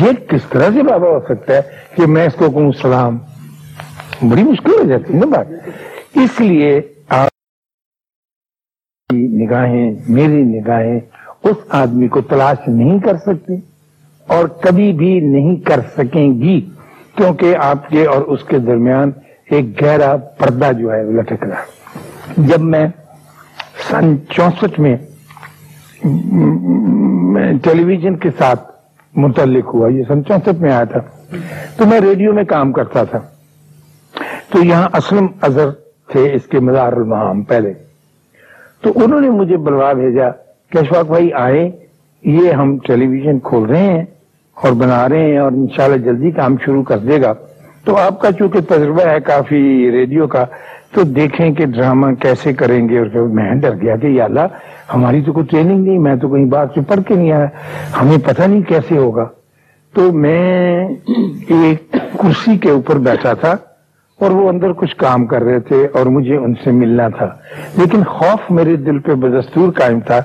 یہ 0.00 0.12
کس 0.28 0.48
طرح 0.48 0.70
سے 0.74 0.82
بابا 0.82 1.08
ہو 1.08 1.18
سکتا 1.28 1.56
ہے 1.56 1.60
کہ 1.96 2.06
میں 2.06 2.26
اس 2.26 2.34
کو 2.34 2.50
کہوں 2.50 2.72
سلام؟ 2.82 3.18
بڑی 4.22 4.42
مشکل 4.44 4.72
ہو 4.78 4.84
جاتی 4.88 5.12
ہے 5.12 5.18
نا 5.18 5.26
بات۔ 5.26 5.46
اس 6.22 6.40
لیے 6.40 6.80
آپ 7.08 7.28
کی 9.10 9.26
نگاہیں، 9.44 9.90
میری 10.08 10.42
نگاہیں 10.44 10.98
اس 11.50 11.56
آدمی 11.80 12.08
کو 12.08 12.20
تلاش 12.30 12.68
نہیں 12.68 12.98
کر 13.04 13.16
سکتی 13.26 13.54
اور 14.28 14.48
کبھی 14.64 14.92
بھی 14.92 15.18
نہیں 15.20 15.56
کر 15.68 15.80
سکیں 15.96 16.28
گی، 16.42 16.60
کیونکہ 17.16 17.56
آپ 17.60 17.88
کے 17.88 18.04
اور 18.06 18.22
اس 18.32 18.44
کے 18.48 18.58
درمیان 18.66 19.10
ایک 19.50 19.80
گہرا 19.82 20.14
پردہ 20.38 20.70
جو 20.78 20.92
ہے 20.92 21.02
لٹک 21.12 21.44
رہا 21.44 21.62
جب 22.48 22.60
میں 22.74 22.86
سن 23.88 24.14
چونسٹھ 24.28 24.80
میں 24.80 24.96
ٹیلی 27.64 27.84
ویژن 27.84 28.16
کے 28.16 28.30
ساتھ 28.38 28.70
متعلق 29.14 29.74
ہوا، 29.74 29.88
یہ 29.88 30.02
سن 30.08 30.24
چونسٹھ 30.24 30.60
میں 30.60 30.72
آیا 30.72 30.84
تھا، 30.84 31.00
تو 31.76 31.86
میں 31.86 32.00
ریڈیو 32.00 32.32
میں 32.32 32.44
کام 32.44 32.72
کرتا 32.72 33.04
تھا۔ 33.04 33.20
تو 34.50 34.64
یہاں 34.64 34.88
اسلم 34.96 35.26
اظہر 35.42 35.70
تھے 36.12 36.32
اس 36.34 36.46
کے 36.46 36.60
مزار 36.60 36.92
المحام 36.92 37.42
پہلے۔ 37.42 37.72
تو 38.80 38.92
انہوں 38.94 39.20
نے 39.20 39.30
مجھے 39.30 39.56
بلوا 39.56 39.92
بھیجا 39.92 40.30
کہ 40.70 40.78
اشفاق 40.78 41.06
بھائی 41.06 41.32
آئے، 41.32 41.70
یہ 42.24 42.52
ہم 42.52 42.78
ٹیلی 42.78 43.06
ویژن 43.06 43.38
کھول 43.38 43.68
رہے 43.68 43.82
ہیں 43.82 44.04
اور 44.54 44.72
بنا 44.72 45.08
رہے 45.08 45.30
ہیں 45.30 45.38
اور 45.38 45.52
انشاءاللہ 45.52 45.96
جلدی 45.96 46.30
کام 46.30 46.56
شروع 46.64 46.82
کر 46.82 46.98
دے 46.98 47.22
گا۔ 47.22 47.32
تو 47.84 47.96
آپ 47.96 48.20
کا 48.20 48.32
چونکہ 48.32 48.60
تجربہ 48.60 49.06
ہے 49.06 49.20
کافی 49.20 49.90
ریڈیو 49.90 50.26
کا، 50.26 50.44
تو 50.94 51.02
دیکھیں 51.02 51.50
کہ 51.50 51.66
ڈرامہ 51.66 52.12
کیسے 52.12 52.52
کریں 52.52 52.88
گے 52.88 52.98
اور 52.98 53.06
میں 53.06 53.54
ڈر 53.54 53.74
گیا 53.82 53.96
کہ 53.96 54.06
یا 54.06 54.24
اللہ، 54.24 54.46
ہماری 54.94 55.22
تو 55.22 55.32
کوئی 55.32 55.46
ٹریننگ 55.46 55.84
نہیں، 55.86 55.98
میں 55.98 56.16
تو 56.16 56.28
کہیں 56.28 56.44
بات 56.44 56.68
سے 56.74 56.80
پڑھ 56.80 57.00
کے 57.08 57.14
نہیں 57.14 57.32
آیا، 57.32 57.46
ہمیں 58.00 58.18
پتہ 58.24 58.42
نہیں 58.42 58.62
کیسے 58.62 58.98
ہوگا۔ 58.98 59.28
تو 59.94 60.12
میں 60.12 60.88
ایک 61.48 61.92
کرسی 61.92 62.58
کے 62.58 62.70
اوپر 62.70 62.98
بیٹھا 62.98 63.32
تھا۔ 63.32 63.54
اور 64.20 64.30
وہ 64.30 64.48
اندر 64.48 64.72
کچھ 64.72 64.96
کام 64.96 65.26
کر 65.26 65.42
رہے 65.42 65.60
تھے 65.60 65.86
اور 65.92 66.06
مجھے 66.06 66.36
ان 66.36 66.54
سے 66.64 66.70
ملنا 66.70 67.08
تھا۔ 67.08 67.34
لیکن 67.78 68.04
خوف 68.04 68.50
میرے 68.50 68.76
دل 68.76 68.98
پہ 68.98 69.14
بدستور 69.14 69.72
قائم 69.72 70.00
تھا 70.00 70.20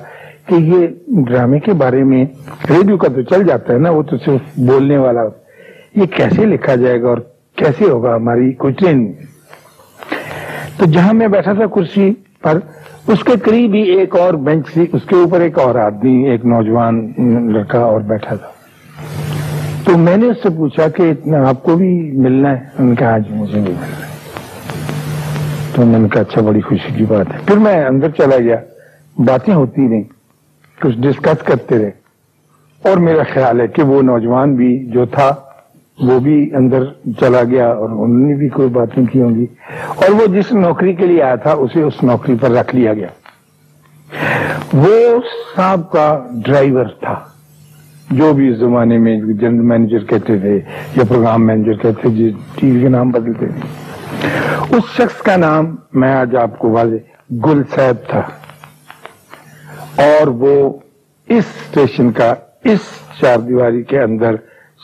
کہ 0.46 0.54
یہ 0.54 0.86
ڈرامے 1.08 1.58
کے 1.58 1.72
بارے 1.72 2.04
میں 2.04 2.24
ریڈیو 2.70 2.96
کا 2.96 3.08
تو 3.08 3.22
چل 3.22 3.44
جاتا 3.44 3.72
ہے 3.72 3.78
نا، 3.78 3.90
وہ 3.90 4.02
تو 4.02 4.16
صرف 4.16 4.40
بولنے 4.56 4.98
والا۔ 4.98 5.22
یہ 5.94 6.06
کیسے 6.06 6.46
لکھا 6.46 6.74
جائے 6.74 7.02
گا 7.02 7.08
اور 7.08 7.18
کیسے 7.56 7.84
ہوگا 7.84 8.16
ہماری 8.16 8.52
کوئی 8.52 8.74
ٹرین؟ 8.74 9.12
تو 10.76 10.84
جہاں 10.84 11.14
میں 11.14 11.28
بیٹھا 11.28 11.52
تھا 11.52 11.66
کرسی 11.66 12.14
پر، 12.42 12.58
اس 13.08 13.24
کے 13.24 13.32
قریب 13.42 13.74
ہی 13.74 13.82
ایک 13.82 14.16
اور 14.16 14.34
بینچ 14.34 14.68
تھی، 14.72 14.86
اس 14.92 15.02
کے 15.06 15.16
اوپر 15.16 15.40
ایک 15.40 15.58
اور 15.58 15.74
آدمی، 15.74 16.30
ایک 16.30 16.44
نوجوان 16.44 17.12
لڑکا 17.52 17.78
اور 17.78 18.00
بیٹھا 18.00 18.36
تھا۔ 18.36 18.55
تو 19.86 19.98
میں 19.98 20.16
نے 20.16 20.26
اس 20.26 20.36
سے 20.42 20.48
پوچھا 20.56 20.88
کہ 20.88 21.02
اتنا 21.02 21.48
آپ 21.48 21.62
کو 21.62 21.76
بھی 21.76 22.10
ملنا 22.14 22.50
ہے؟ 22.50 22.64
ان 22.78 22.94
کا 22.94 23.14
آج 23.14 23.22
مجھے 23.30 23.60
بھی 23.60 23.72
ملنا 23.72 24.06
ہے۔ 24.06 24.16
تو 25.74 25.86
میں 25.86 25.98
نے 25.98 26.08
کہا 26.08 26.20
اچھا 26.20 26.40
بڑی 26.40 26.60
خوشی 26.60 26.94
کی 26.94 27.04
بات 27.04 27.26
ہے۔ 27.34 27.38
پھر 27.46 27.56
میں 27.56 27.84
اندر 27.84 28.10
چلا 28.10 28.38
گیا۔ 28.38 28.56
باتیں 29.18 29.54
ہوتی 29.54 29.88
رہیں، 29.88 30.02
کچھ 30.80 30.98
ڈسکس 30.98 31.42
کرتے 31.42 31.78
رہے۔ 31.78 31.90
اور 32.82 32.96
میرا 32.96 33.22
خیال 33.34 33.60
ہے 33.60 33.66
کہ 33.66 33.82
وہ 33.82 34.02
نوجوان 34.02 34.54
بھی 34.54 34.86
جو 34.86 35.06
تھا، 35.06 35.34
وہ 36.02 36.20
بھی 36.20 36.50
اندر 36.54 36.84
چلا 37.20 37.42
گیا 37.50 37.68
اور 37.68 37.90
انہوں 37.90 38.28
نے 38.28 38.34
بھی 38.34 38.48
کوئی 38.48 38.68
باتیں 38.68 39.04
کی 39.12 39.20
ہوں 39.20 39.34
گی۔ 39.34 39.46
اور 39.94 40.10
وہ 40.10 40.26
جس 40.26 40.52
نوکری 40.52 40.94
کے 40.94 41.06
لیے 41.06 41.22
آیا 41.22 41.34
تھا، 41.34 41.52
اسے 41.52 41.82
اس 41.82 42.02
نوکری 42.02 42.36
پر 42.40 42.50
رکھ 42.50 42.76
لیا 42.76 42.94
گیا۔ 42.94 43.08
وہ 44.72 45.20
صاحب 45.56 45.90
کا 45.90 46.26
ڈرائیور 46.44 46.84
تھا۔ 46.84 47.35
جو 48.10 48.32
بھی 48.32 48.48
اس 48.48 48.58
زمانے 48.58 48.98
میں 48.98 49.20
جنرل 49.20 49.60
مینیجر 49.60 50.04
کہتے 50.04 50.38
تھے 50.38 50.60
یا 50.96 51.04
پروگرام 51.08 51.46
مینیجر 51.46 51.72
کہتے 51.72 52.02
تھے 52.02 52.30
ٹی 52.54 52.70
وی 52.70 52.80
کے 52.80 52.88
نام 52.88 53.10
بدلتے 53.10 53.46
تھے۔ 53.46 53.60
اس 54.76 54.84
شخص 54.96 55.22
کا 55.22 55.36
نام 55.36 55.76
میں 55.92 56.14
آج 56.14 56.36
آپ 56.36 56.58
کو 56.58 56.70
واضح 56.70 56.94
گل 57.46 57.62
صاحب 57.74 58.10
تھا۔ 58.10 58.22
اور 60.02 60.26
وہ 60.26 60.78
اس 61.28 61.44
اسٹیشن 61.46 62.12
کا، 62.12 62.34
اس 62.64 62.80
چار 63.20 63.38
دیواری 63.38 63.82
کے 63.82 64.00
اندر 64.00 64.34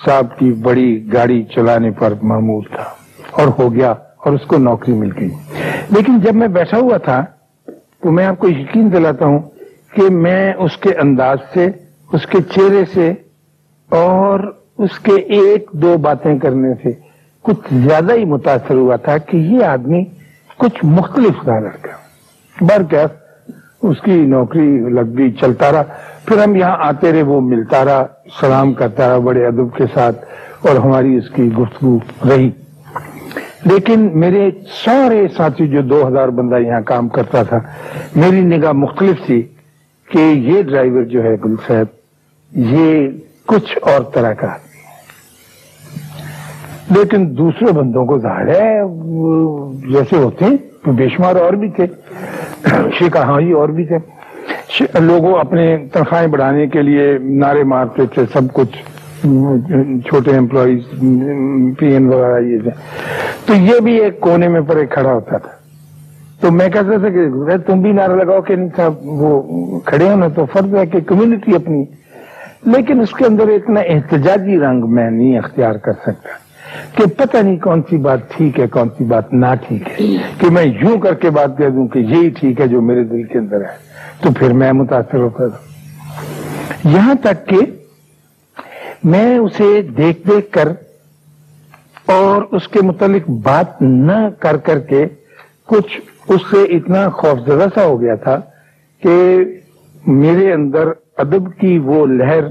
صاحب 0.07 0.39
کی 0.39 0.53
بڑی 0.53 1.13
گاڑی 1.13 1.43
چلانے 1.43 1.91
پر 1.91 2.13
معمول 2.23 2.65
تھا۔ 2.65 2.85
اور 3.31 3.49
ہو 3.59 3.75
گیا 3.75 3.91
اور 3.91 4.33
اس 4.33 4.47
کو 4.47 4.59
نوکری 4.59 4.95
مل 4.95 5.11
گئی۔ 5.21 5.31
لیکن 5.91 6.21
جب 6.21 6.35
میں 6.35 6.49
بیٹھا 6.49 6.79
ہوا 6.79 6.97
تھا 6.97 7.25
تو 8.01 8.11
میں 8.11 8.27
آپ 8.27 8.39
کو 8.39 8.49
یقین 8.49 8.93
دلاتا 8.93 9.27
ہوں 9.27 9.39
کہ 9.95 10.03
میں 10.11 10.53
اس 10.53 10.77
کے 10.77 10.91
انداز 10.95 11.39
سے 11.55 11.67
اس 12.13 12.27
کے 12.27 12.39
چہرے 12.55 12.85
سے 12.95 13.13
اور 13.89 14.41
اس 14.79 14.99
کے 14.99 15.15
ایک 15.15 15.71
دو 15.73 15.97
باتیں 15.97 16.39
کرنے 16.39 16.75
سے 16.83 16.91
کچھ 17.43 17.75
زیادہ 17.75 18.13
ہی 18.13 18.25
متاثر 18.25 18.75
ہوا 18.75 18.97
تھا 18.97 19.19
کہ 19.19 19.37
یہ 19.37 19.65
آدمی 19.65 20.05
کچھ 20.59 20.85
مختلف 20.85 21.45
تھا 21.45 21.59
لڑکا 21.59 21.97
بر 22.61 23.07
اس 23.83 24.01
کی 24.01 24.13
نوکری 24.13 24.79
لگ 24.79 25.19
گئی، 25.19 25.31
چلتا 25.31 25.73
رہا۔ 25.73 25.83
پھر 26.27 26.43
ہم 26.43 26.57
یہاں 26.57 26.77
آتے 26.79 27.13
رہے، 27.13 27.23
وہ 27.23 27.41
ملتا 27.41 27.85
رہا، 27.85 28.07
سلام 28.41 28.73
کرتا 28.73 29.09
رہا 29.09 29.19
بڑے 29.19 29.47
ادب 29.47 29.77
کے 29.77 29.85
ساتھ 29.95 30.25
اور 30.67 30.77
ہماری 30.77 31.17
اس 31.17 31.31
کی 31.31 31.53
گفتگو 31.53 31.99
رہی۔ 32.29 32.51
لیکن 33.65 34.11
میرے 34.15 34.51
سارے 34.85 35.27
ساتھی 35.37 35.69
جو 35.69 35.83
دو 35.83 36.09
ہزار 36.09 36.29
بندہ 36.29 36.59
یہاں 36.59 36.81
کام 36.81 37.09
کرتا 37.09 37.43
تھا، 37.43 37.59
میری 38.17 38.41
نگاہ 38.41 38.73
مختلف 38.73 39.27
تھی 39.27 39.43
کہ 40.13 40.19
یہ 40.19 40.63
ڈرائیور 40.63 41.03
جو 41.03 41.23
ہے 41.23 41.35
گل 41.45 41.55
صاحب 41.67 42.02
یہ 42.55 43.09
کچھ 43.47 43.79
اور 43.83 44.03
طرح 44.15 44.33
کا 44.33 44.47
لیکن 46.91 47.39
دوسرے 47.39 47.73
بندوں 47.73 48.07
کو 48.07 48.19
ظاہر 48.19 48.49
ہے 48.49 48.81
جیسے 49.93 50.17
ہوتے 50.17 50.45
ہیں، 50.45 50.57
بے 50.91 51.09
شمار 51.09 51.37
اور 51.37 51.53
بھی 51.53 51.69
تھے۔ 51.69 51.87
ہاں 53.17 53.53
اور 53.53 53.69
بھی 53.69 53.85
تھے۔ 53.85 53.97
لوگوں 55.01 55.35
اپنے 55.35 55.77
تنخواہیں 55.93 56.27
بڑھانے 56.27 56.67
کے 56.67 56.83
لیے 56.83 57.19
نعرے 57.21 57.65
مارتے 57.65 58.03
تھے، 58.15 58.23
سب 58.33 58.53
کچھ، 58.53 58.79
چھوٹے 60.09 60.37
امپلائیز 60.37 61.01
پی 61.79 61.87
این 61.87 62.09
وغیرہ، 62.09 62.41
یہ 62.41 62.59
تھے۔ 62.59 62.71
تو 63.47 63.55
یہ 63.55 63.81
بھی 63.81 64.01
ایک 64.01 64.21
کونے 64.21 64.49
میں 64.49 64.61
پر 64.61 64.77
ایک 64.77 64.91
کھڑا 64.91 65.13
ہوتا 65.13 65.39
تھا۔ 65.39 65.51
تو 66.41 66.51
میں 66.51 66.69
کہتا 66.69 66.97
تھا 66.99 67.09
کہ 67.09 67.57
تم 67.67 67.83
بھی 67.83 67.93
نعرہ 67.93 68.13
لگاؤ 68.13 68.41
کہ 68.41 68.57
نہیں 68.57 68.69
صاحب 68.77 68.95
وہ 69.03 69.81
کھڑے 69.81 70.11
ہونا 70.11 70.29
تو 70.29 70.45
فرض 70.53 70.75
ہے 70.75 70.87
کہ 70.87 71.01
کمیونٹی 71.01 71.55
اپنی 71.55 71.85
لیکن 72.63 73.01
اس 73.01 73.11
کے 73.11 73.25
اندر 73.25 73.49
اتنا 73.49 73.81
احتجاجی 73.81 74.59
رنگ 74.59 74.85
میں 74.85 75.11
نہیں 75.11 75.39
اختیار 75.39 75.75
کر 75.75 75.93
سکتا 75.93 76.29
کہ 76.97 77.07
پتہ 77.07 77.37
نہیں 77.37 77.57
کون 77.57 77.83
سی 77.91 77.97
بات 77.97 78.19
ٹھیک 78.37 78.61
ہے، 78.61 78.67
کون 78.67 78.89
سی 78.89 79.05
بات 79.05 79.33
نہ 79.33 79.47
ٹھیک 79.69 79.89
ہے۔ 79.89 80.17
کہ 80.39 80.51
میں 80.51 80.65
یوں 80.65 80.99
کر 80.99 81.15
کے 81.15 81.31
بات 81.31 81.59
کہہ 81.59 81.69
دوں 81.69 81.89
کہ 81.89 81.99
یہی 81.99 82.31
ٹھیک 82.31 82.61
ہے 82.61 82.67
جو 82.67 82.83
میرے 82.83 83.05
دل 83.05 83.23
کے 83.23 83.39
اندر 83.39 83.61
ہے، 83.61 83.77
تو 84.21 84.33
پھر 84.33 84.53
میں 84.53 84.73
متاثر 84.73 85.19
ہوتا 85.19 85.49
تھا۔ 85.49 85.59
یہاں 86.89 87.15
تک 87.15 87.49
کہ 87.49 87.59
میں 89.05 89.39
اسے 89.39 89.83
دیکھ 89.83 90.29
دیکھ 90.29 90.53
کر 90.53 90.69
اور 92.07 92.43
اس 92.51 92.69
کے 92.69 92.81
متعلق 92.83 93.31
بات 93.31 93.83
نہ 93.83 94.29
کر 94.39 94.57
کر 94.57 94.79
کے 94.79 95.07
کچھ 95.67 96.01
اس 96.29 96.41
سے 96.51 96.63
اتنا 96.63 97.09
خوفزدہ 97.09 97.67
سا 97.75 97.85
ہو 97.85 98.01
گیا 98.01 98.15
تھا 98.15 98.41
کہ 99.03 99.37
میرے 100.07 100.53
اندر 100.53 100.89
ادب 101.17 101.59
کی 101.59 101.79
وہ 101.79 102.07
لہر 102.07 102.45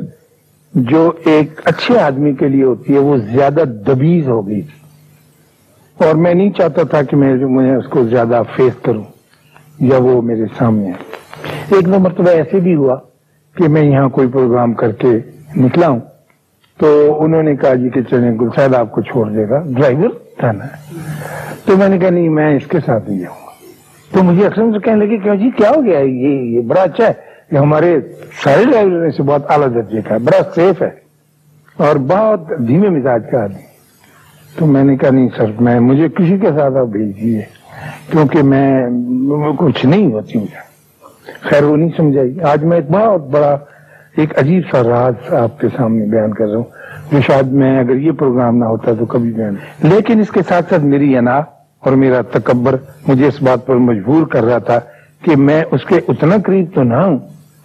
جو 0.73 1.11
ایک 1.25 1.61
اچھے 1.65 1.99
آدمی 1.99 2.33
کے 2.33 2.47
لیے 2.47 2.63
ہوتی 2.63 2.93
ہے، 2.93 2.99
وہ 2.99 3.17
زیادہ 3.17 3.63
دبیز 3.67 4.27
ہو 4.27 4.47
گئی 4.47 4.61
تھی۔ 4.61 4.81
اور 6.05 6.15
میں 6.15 6.33
نہیں 6.33 6.51
چاہتا 6.51 6.83
تھا 6.83 7.01
کہ 7.01 7.15
میں 7.15 7.75
اس 7.75 7.87
کو 7.87 8.03
زیادہ 8.03 8.41
فیس 8.55 8.73
کروں 8.81 9.03
یا 9.79 9.97
وہ 9.97 10.21
میرے 10.21 10.43
سامنے 10.57 10.91
ایک 11.71 11.85
دو 11.85 11.99
مرتبہ 11.99 12.29
ایسے 12.29 12.59
بھی 12.59 12.75
ہوا 12.75 12.95
کہ 13.55 13.67
میں 13.67 13.81
یہاں 13.81 14.09
کوئی 14.09 14.27
پروگرام 14.27 14.73
کر 14.73 14.91
کے 14.91 15.19
نکلا 15.57 15.87
ہوں۔ 15.87 15.99
تو 16.77 17.17
انہوں 17.23 17.43
نے 17.43 17.55
کہا 17.55 17.73
جی 17.73 17.89
کہ 17.89 18.01
چلیں 18.01 18.39
گل 18.39 18.49
شاید 18.55 18.73
آپ 18.73 18.91
کو 18.91 19.01
چھوڑ 19.01 19.29
دے 19.29 19.49
گا۔ 19.49 19.63
ڈرائیور 19.67 20.09
تھا 20.37 20.51
نا 20.51 20.65
تو 21.65 21.77
میں 21.77 21.89
نے 21.89 21.97
کہا 21.97 22.09
نہیں، 22.09 22.29
میں 22.29 22.55
اس 22.55 22.67
کے 22.67 22.77
ساتھ 22.85 23.09
ہی 23.09 23.19
جاؤں۔ 23.19 23.35
گا 23.35 23.51
تو 24.11 24.23
مجھے 24.23 24.45
اکثر 24.45 24.79
کہنے 24.79 25.05
لگے 25.05 25.17
کہ 25.17 25.35
جی 25.35 25.49
کیا 25.57 25.71
ہو 25.75 25.85
گیا؟ 25.85 25.99
یہ 25.99 26.55
یہ 26.55 26.61
بڑا 26.61 26.81
اچھا 26.81 27.07
ہے۔ 27.07 27.30
کہ 27.51 27.55
ہمارے 27.55 27.99
سارے 28.43 28.63
ڈرائیور 28.65 29.09
سے 29.09 29.23
بہت 29.23 29.51
اعلیٰ 29.51 29.67
درجے 29.75 30.01
کا 30.01 30.13
ہے، 30.13 30.19
بڑا 30.19 30.43
سیف 30.55 30.81
ہے 30.81 30.89
اور 31.77 31.95
بہت 31.95 32.67
دھیمے 32.67 32.89
مزاج 32.89 33.23
کا 33.31 33.43
آدمی 33.43 33.71
تو 34.55 34.65
میں 34.65 34.83
نے 34.83 34.97
کہا، 34.97 35.09
نہیں 35.09 35.29
سر، 35.37 35.51
میں، 35.59 35.79
مجھے 35.79 36.07
کسی 36.09 36.37
کے 36.37 36.47
ساتھ 36.57 36.73
آپ 36.73 36.85
بھیجیے 36.85 37.41
کیونکہ 38.11 38.43
میں، 38.43 38.87
کچھ 39.57 39.85
نہیں 39.85 40.11
ہوتی 40.11 40.39
مجھے۔ 40.39 40.59
خیر، 41.41 41.63
وہ 41.63 41.77
نہیں 41.77 41.89
سمجھائی۔ 41.97 42.41
آج 42.41 42.63
میں 42.63 42.77
ایک 42.77 42.91
بہت 42.91 43.27
بڑا، 43.27 43.57
ایک 44.17 44.39
عجیب 44.39 44.63
سا 44.71 44.83
راز 44.83 45.33
آپ 45.33 45.59
کے 45.59 45.67
سامنے 45.77 46.05
بیان 46.05 46.33
کر 46.33 46.47
رہا 46.47 46.57
ہوں، 46.57 46.63
جو 47.11 47.21
شاید 47.21 47.47
میں، 47.47 47.79
اگر 47.79 47.95
یہ 47.95 48.11
پروگرام 48.11 48.57
نہ 48.57 48.65
ہوتا 48.65 48.91
تو 48.99 49.05
کبھی 49.05 49.31
بیان۔ 49.31 49.55
لیکن 49.83 50.19
اس 50.19 50.29
کے 50.29 50.39
ساتھ 50.47 50.69
ساتھ 50.69 50.83
میری 50.83 51.17
انا 51.17 51.37
اور 51.79 51.91
میرا 51.93 52.21
تکبر 52.31 52.75
مجھے 53.07 53.27
اس 53.27 53.41
بات 53.41 53.65
پر 53.65 53.75
مجبور 53.75 54.27
کر 54.27 54.43
رہا 54.43 54.57
تھا 54.57 54.79
کہ 55.23 55.35
میں 55.35 55.63
اس 55.71 55.85
کے 55.85 55.95
اتنا 56.07 56.35
قریب 56.45 56.65
تو 56.73 56.83
نہ 56.83 56.93
ہوں 56.93 57.19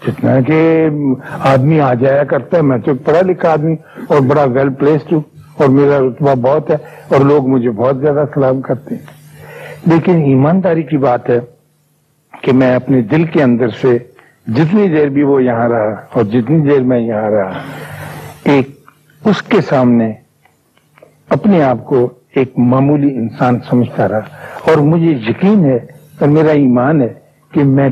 جتنا 0.07 0.41
کہ 0.41 0.89
آدمی 1.39 1.81
آ 1.81 1.95
جایا 1.95 2.25
کرتا 2.25 2.57
ہے، 2.57 2.63
میں 2.63 2.79
تو 2.79 2.95
پڑھا 2.95 3.21
لکھا 3.23 3.53
آدمی 3.53 3.77
اور 4.09 4.21
بڑا 4.21 4.45
ویل 4.45 4.69
پلیسڈ 4.71 5.13
ہوں 5.13 5.21
اور 5.59 5.69
میرا 5.69 5.99
رتبہ 5.99 6.35
بہت 6.35 6.71
ہے 6.71 6.77
اور 7.09 7.21
لوگ 7.21 7.49
مجھے 7.49 7.71
بہت 7.71 8.01
زیادہ 8.01 8.25
سلام 8.35 8.61
کرتے 8.61 8.95
ہیں۔ 8.95 9.03
لیکن 9.87 10.15
ایمانداری 10.15 10.83
کی 10.83 10.97
بات 10.97 11.31
ہے 11.31 11.41
کہ 12.43 12.53
میں 12.53 12.75
اپنے 12.75 13.01
دل 13.01 13.25
کے 13.25 13.43
اندر 13.43 13.69
سے 13.69 13.99
جتنی 14.47 14.89
دیر 14.89 15.09
بھی 15.09 15.23
وہ 15.23 15.43
یہاں 15.45 15.69
رہا 15.69 15.95
اور 16.13 16.25
جتنی 16.25 16.61
دیر 16.61 16.81
میں 16.81 17.01
یہاں 17.01 17.31
رہا، 17.31 17.59
ایک 18.45 18.69
اس 19.25 19.43
کے 19.43 19.61
سامنے 19.61 20.13
اپنے 21.29 21.63
آپ 21.63 21.85
کو 21.85 22.11
ایک 22.35 22.59
معمولی 22.59 23.15
انسان 23.15 23.59
سمجھتا 23.71 24.09
رہا۔ 24.09 24.21
اور 24.63 24.77
مجھے 24.77 25.11
یقین 25.11 25.65
ہے 25.65 25.77
اور 26.21 26.29
میرا 26.29 26.51
ایمان 26.51 27.03
ہے 27.03 27.15
کہ 27.53 27.65
میں 27.65 27.89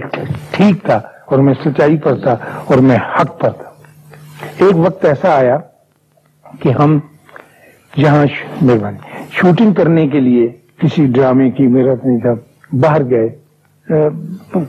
ٹھیک 0.51 0.85
تھا۔ 0.85 1.01
اور 1.27 1.39
میں 1.39 1.55
سچائی 1.65 1.97
پر 1.97 2.15
تھا 2.17 2.37
اور 2.65 2.79
میں 2.79 2.97
حق 2.97 3.41
پر 3.41 3.51
تھا۔ 3.51 3.71
ایک 4.59 4.77
وقت 4.77 5.05
ایسا 5.05 5.37
آیا 5.37 5.57
کہ 6.61 6.69
ہم 6.69 6.99
جہاں 8.01 8.25
مہربانی 8.63 8.99
شوٹنگ 9.31 9.73
کرنے 9.73 10.07
کے 10.09 10.21
لیے 10.21 10.49
کسی 10.81 11.07
ڈرامے 11.07 11.51
کی 11.51 11.67
میرا 11.67 11.95
نہیں 12.05 12.19
تھا۔ 12.19 12.35
باہر 12.73 13.03
گئے 13.11 13.29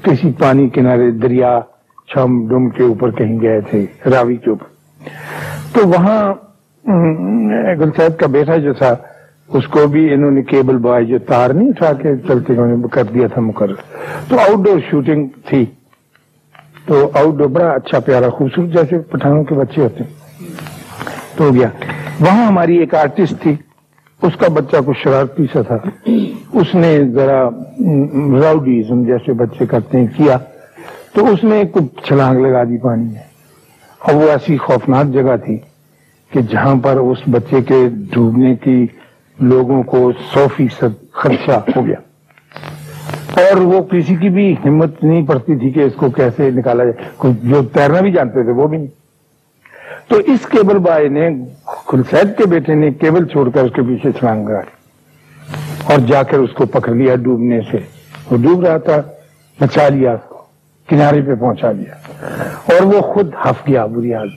کسی 0.04 0.32
پانی 0.40 0.70
کنارے 0.70 1.12
دریا، 1.12 1.60
چھم 2.08 2.48
ڈم 2.48 2.70
کے 2.70 2.84
اوپر 2.84 3.12
کہیں 3.12 3.40
گئے 3.42 3.62
تھے، 3.62 3.86
راوی 4.12 4.36
کے 4.36 4.50
اوپر۔ 4.50 4.68
تو 5.74 5.88
وہاں 5.88 6.34
گل 7.80 7.90
صاحب 7.98 8.20
کا 8.20 8.28
بیٹا 8.28 8.58
جو 8.58 8.74
تھا، 8.74 8.96
اس 9.48 9.68
کو 9.68 9.88
بھی 9.88 10.14
انہوں 10.14 10.32
نے 10.32 10.42
کیبل 10.42 10.78
بوائے 10.78 11.06
جو 11.06 11.18
تار 11.20 11.50
نہیں 11.50 11.70
اٹھا 11.70 11.94
کے 11.94 12.18
چلتے 12.28 12.54
کر 12.92 13.04
دیا 13.04 13.28
تھا 13.28 13.42
مقرر۔ 13.42 13.76
تو 14.30 14.38
آؤٹ 14.40 14.66
ڈور 14.66 14.80
شوٹنگ 14.90 15.28
تھی۔ 15.50 15.66
تو 16.86 17.12
آؤٹ 17.14 17.34
ڈور 17.34 17.48
بڑا 17.48 17.72
اچھا 17.72 18.00
پیارا 18.00 18.30
خوبصورت 18.30 18.70
جیسے 18.70 18.98
پٹھانوں 18.98 19.44
کے 19.44 19.56
بچے 19.56 19.82
ہوتے 19.82 20.04
تو 21.36 21.44
ہو 21.44 21.54
گیا۔ 21.54 21.68
وہاں 22.20 22.46
ہماری 22.46 22.78
ایک 22.78 22.96
آرٹسٹ 22.96 23.42
تھی۔ 23.42 23.56
اس 24.22 24.36
کا 24.38 24.48
بچہ 24.54 24.76
کچھ 24.86 24.98
شرارتی 25.04 25.46
سا 25.54 25.62
تھا۔ 25.62 25.76
اس 26.54 26.76
نے 26.76 27.00
ذرا 27.14 27.50
راؤڈیزم 28.42 29.04
جیسے 29.04 29.34
بچے 29.34 29.66
کرتے 29.66 30.00
ہیں 30.00 30.08
کیا۔ 30.18 30.38
تو 31.14 31.26
اس 31.26 31.44
نے 31.44 31.64
کچھ 31.72 32.08
چھلانگ 32.08 32.46
لگا 32.46 32.64
دی 32.64 32.78
پانی 32.78 33.04
میں۔ 33.04 33.24
اور 34.00 34.14
وہ 34.14 34.30
ایسی 34.30 34.58
خوفناک 34.58 35.06
جگہ 35.06 35.38
تھی 35.46 35.58
کہ 36.34 36.42
جہاں 36.42 36.76
پر 36.76 36.96
اس 36.98 37.18
بچے 37.32 37.62
کے 37.62 37.90
ڈوبنے 38.14 38.56
کی 38.56 38.88
لوگوں 39.40 39.84
کو 39.84 40.12
سو 40.34 40.48
فیصد 40.56 41.12
خدشہ 41.12 41.60
ہو 41.76 41.86
گیا۔ 41.86 42.05
اور 43.36 43.58
وہ 43.58 43.82
کسی 43.82 44.16
کی 44.16 44.30
بھی 44.30 44.56
ہمت 44.66 45.04
نہیں 45.04 45.26
پڑتی 45.28 45.60
تھی 45.60 45.70
کہ 45.70 45.80
اس 45.80 45.94
کو 45.96 46.10
کیسے 46.10 46.50
نکالا 46.52 46.84
جائے۔ 46.84 47.32
جو 47.44 47.64
تیرنا 47.64 48.02
بھی 48.02 48.12
جانتے 48.12 48.44
تھے، 48.44 48.52
وہ 48.52 48.68
بھی 48.68 48.78
نہیں۔ 48.78 49.06
تو 50.08 50.18
اس 50.18 50.46
کیبل 50.46 50.78
بھائی 50.78 51.10
نے 51.10 51.30
خلسید 51.66 52.38
کے 52.38 52.46
بیٹے 52.46 52.74
نے 52.74 52.92
کیبل 52.92 53.28
چھوڑ 53.28 53.50
کر 53.50 53.64
اس 53.64 53.72
کے 53.76 53.82
پیچھے 53.82 54.12
چھلانگ 54.12 54.50
اور 55.84 56.00
جا 56.08 56.24
کر 56.24 56.38
اس 56.38 56.50
کو 56.54 56.66
پکڑ 56.66 56.94
لیا 56.94 57.16
ڈوبنے 57.16 57.60
سے۔ 57.72 57.78
وہ 58.32 58.38
ڈوب 58.38 58.66
رہا 58.66 58.78
تھا، 58.78 59.02
بچا 59.60 59.90
لیا 59.90 60.12
اس 60.12 60.30
کو، 60.30 60.44
کنارے 60.90 61.22
پہ 61.22 61.36
پہنچا 61.36 61.72
دیا 61.72 61.94
اور 62.66 62.82
وہ 62.82 63.02
خود 63.02 63.34
ہف 63.46 63.68
گیا 63.68 63.86
بری 63.86 64.14
حال 64.14 64.30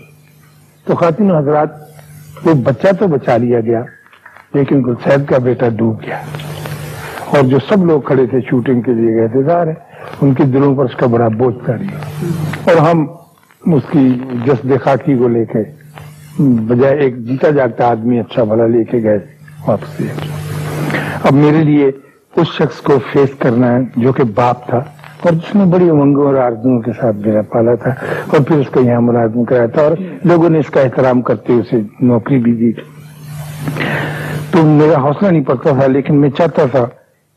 تو 0.85 0.95
خواتین 0.95 1.31
حضرات، 1.31 1.69
وہ 2.45 2.55
بچہ 2.55 2.87
تو 2.99 3.07
بچا 3.07 3.37
لیا 3.37 3.61
گیا، 3.61 3.83
لیکن 4.55 4.83
گلسید 4.87 5.29
کا 5.29 5.39
بیٹا 5.39 5.69
ڈوب 5.69 6.03
گیا۔ 6.03 6.21
اور 7.33 7.43
جو 7.49 7.59
سب 7.69 7.85
لوگ 7.87 8.01
کھڑے 8.09 8.27
تھے 8.27 8.41
شوٹنگ 8.49 8.81
کے 8.83 8.93
لیے 8.95 9.15
گئے 9.15 9.29
تھے، 9.33 9.43
ظاہر 9.43 9.67
ہے، 9.67 9.75
ان 10.23 10.35
کے 10.35 10.45
دلوں 10.55 10.75
پر 10.77 10.85
اس 10.85 10.95
کا 10.97 11.07
بڑا 11.15 11.29
بوجھ 11.39 11.57
پڑی 11.67 11.87
اور 12.65 12.77
ہم 12.89 13.07
اس 13.77 13.91
کی 13.91 14.09
جس 14.47 14.67
خاکی 14.85 15.17
کو 15.19 15.29
لے 15.29 15.45
کے 15.53 15.63
بجائے 16.69 16.99
ایک 17.05 17.17
جیتا 17.27 17.51
جاگتا 17.51 17.89
آدمی 17.91 18.19
اچھا 18.21 18.45
بھلا 18.51 18.67
لے 18.67 18.85
کے 18.91 19.03
گئے، 19.03 19.19
واپس 19.67 20.01
لے 20.01 20.09
اب 21.25 21.35
میرے 21.35 21.63
لیے 21.65 21.91
اس 22.41 22.49
شخص 22.59 22.81
کو 22.87 22.99
فیس 23.13 23.35
کرنا 23.39 23.73
ہے 23.73 23.81
جو 24.03 24.13
کہ 24.13 24.25
باپ 24.35 24.67
تھا، 24.69 24.83
اور 25.23 25.33
جس 25.33 25.55
نے 25.57 25.65
بڑی 25.71 25.89
امنگوں 25.91 26.27
اور 26.27 26.35
آرزوں 26.43 26.81
کے 26.83 26.93
ساتھ 27.01 27.17
میرا 27.27 27.43
پالا 27.53 27.75
تھا، 27.83 27.91
اور 28.27 28.41
پھر 28.49 28.59
اس 28.59 28.69
کو 28.73 28.81
یہاں 28.81 29.01
ملازم 29.01 29.45
کرایا 29.45 29.67
تھا، 29.75 29.83
اور 29.83 29.97
لوگوں 30.25 30.51
نے 30.51 30.59
اس 30.59 30.71
کا 30.71 30.81
احترام 30.81 31.23
کرتے 31.29 31.53
اسے 31.55 31.81
نوکری 32.11 32.39
بھی 32.45 32.53
دی۔ 32.61 32.73
تو 34.51 34.65
میرا 34.65 35.01
حوصلہ 35.03 35.29
نہیں 35.29 35.45
پڑتا 35.49 35.73
تھا، 35.79 35.87
لیکن 35.87 36.21
میں 36.21 36.31
چاہتا 36.39 36.67
تھا 36.73 36.87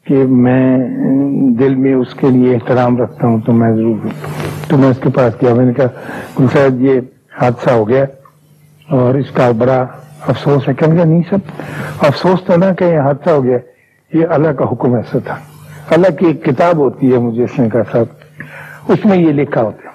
کہ 0.05 0.23
میں 0.23 0.77
دل 1.51 1.75
میں 1.75 1.93
اس 1.93 2.13
کے 2.13 2.29
لیے 2.29 2.55
احترام 2.55 2.97
رکھتا 2.97 3.27
ہوں، 3.27 3.41
تو 3.45 3.53
میں 3.53 3.75
ضرور 3.75 4.07
تو 4.67 4.77
میں 4.77 4.89
اس 4.89 4.97
کے 5.01 5.09
پاس 5.09 5.33
کیا 5.39 5.53
میں 5.53 5.65
نے 5.65 5.73
کہا 5.73 5.87
شاید 6.53 6.81
یہ 6.81 6.99
حادثہ 7.41 7.69
ہو 7.69 7.87
گیا 7.87 8.05
اور 8.89 9.15
اس 9.15 9.31
کا 9.31 9.51
بڑا 9.57 9.85
افسوس 10.27 10.69
ہے۔ 10.69 10.73
کہنے 10.73 10.97
کا 10.97 11.03
نہیں 11.03 11.21
سب 11.29 11.37
افسوس 11.99 12.39
تو 12.45 12.57
نہ 12.57 12.65
کہ 12.79 12.83
یہ 12.83 12.99
حادثہ 12.99 13.29
ہو 13.29 13.43
گیا۔ 13.43 13.57
یہ 14.13 14.27
اللہ 14.27 14.47
کا 14.47 14.65
حکم 14.71 14.93
ایسا 14.93 15.17
تھا۔ 15.19 15.35
اللہ 15.89 16.07
کی 16.07 16.25
ایک 16.25 16.45
کتاب 16.45 16.77
ہوتی 16.77 17.13
ہے 17.13 17.17
مجھے 17.17 17.43
اس 17.43 17.59
نے 17.59 17.69
کہا، 17.69 17.81
صاحب، 17.91 18.05
اس 18.87 19.05
میں 19.05 19.17
یہ 19.17 19.31
لکھا 19.31 19.61
ہوتا 19.61 19.89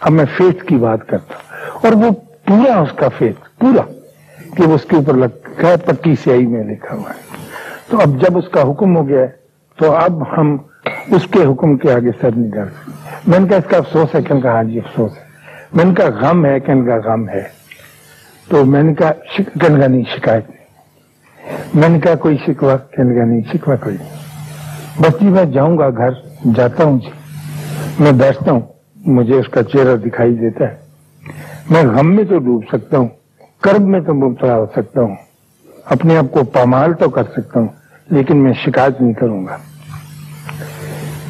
اب 0.00 0.12
میں 0.12 0.24
فیس 0.36 0.62
کی 0.62 0.76
بات 0.76 1.06
کرتا 1.06 1.34
ہوں۔ 1.34 1.78
اور 1.82 2.04
وہ 2.04 2.10
پورا 2.46 2.80
اس 2.80 2.92
کا 2.96 3.08
فیس 3.08 3.58
پورا 3.58 3.82
کہ 4.56 4.62
وہ 4.62 4.74
اس 4.74 4.84
کے 4.84 4.96
اوپر 4.96 5.14
لگ 5.14 5.64
پکی 5.86 6.14
سیائی 6.24 6.46
میں 6.46 6.64
لکھا 6.64 6.96
ہوا 6.96 7.10
ہے۔ 7.10 7.31
تو 7.92 7.98
اب 7.98 8.20
جب 8.20 8.38
اس 8.38 8.48
کا 8.48 8.62
حکم 8.62 8.96
ہو 8.96 9.08
گیا 9.08 9.20
ہے، 9.20 9.28
تو 9.76 9.92
اب 9.92 10.38
ہم 10.38 10.56
اس 11.10 11.26
کے 11.30 11.44
حکم 11.44 11.76
کے 11.76 11.92
آگے 11.92 12.10
سر 12.20 12.28
نہیں 12.36 12.50
ڈال 12.50 12.68
سکتے۔ 12.68 12.90
میں 13.26 13.38
نے 13.38 13.48
کہا 13.48 13.56
اس 13.56 13.70
کا 13.70 13.76
افسوس 13.76 14.14
ہے 14.14 14.22
کہ 14.22 14.32
ان 14.32 14.40
کا 14.40 14.52
حاجی 14.52 14.78
ہاں 14.78 14.88
افسوس 14.88 15.18
ہے۔ 15.18 15.24
میں 15.72 15.84
نے 15.84 15.94
کہا 15.94 16.08
غم 16.20 16.46
ہے 16.46 16.60
کہ 16.60 16.70
ان 16.70 16.86
کا 16.86 16.96
غم 17.04 17.28
ہے۔ 17.28 17.42
تو 18.48 18.64
میں 18.64 18.82
نے 18.82 18.94
کہا 18.94 19.12
کہنے 19.36 19.80
کا 19.80 19.86
نہیں، 19.86 20.02
شکایت 20.16 20.50
نہیں۔ 20.50 20.64
میں 21.74 21.88
نے 21.88 22.00
کہا 22.00 22.14
کوئی 22.14 22.36
شکوا 22.46 22.76
کہنے 22.76 23.14
کا 23.14 23.24
نہیں 23.24 23.40
شکوا 23.52 23.76
کوئی 23.76 23.96
بس 25.00 25.20
جی 25.20 25.28
میں 25.28 25.44
جاؤں 25.44 25.78
گا 25.78 25.90
گھر، 25.90 26.10
جاتا 26.56 26.84
ہوں 26.84 26.98
جی۔ 26.98 27.10
میں 27.98 28.12
بیٹھتا 28.12 28.52
ہوں، 28.52 28.60
مجھے 28.96 29.38
اس 29.38 29.48
کا 29.48 29.62
چہرہ 29.62 29.96
دکھائی 29.96 30.34
دیتا 30.34 30.64
ہے۔ 30.64 30.74
میں 31.70 31.82
غم 31.82 32.16
میں 32.16 32.24
تو 32.24 32.38
ڈوب 32.38 32.64
سکتا 32.72 32.98
ہوں 32.98 33.08
کرب 33.60 33.80
میں 33.80 34.00
تو 34.00 34.14
مبتلا 34.14 34.56
ہو 34.56 34.66
سکتا 34.76 35.00
ہوں۔ 35.00 35.16
اپنے 35.84 36.16
آپ 36.16 36.32
کو 36.32 36.44
پامال 36.44 36.92
تو 36.92 37.08
کر 37.08 37.22
سکتا 37.24 37.60
ہوں۔ 37.60 37.68
لیکن 38.10 38.36
میں 38.36 38.52
شکایت 38.52 39.00
نہیں 39.00 39.12
کروں 39.12 39.46
گا۔ 39.46 39.56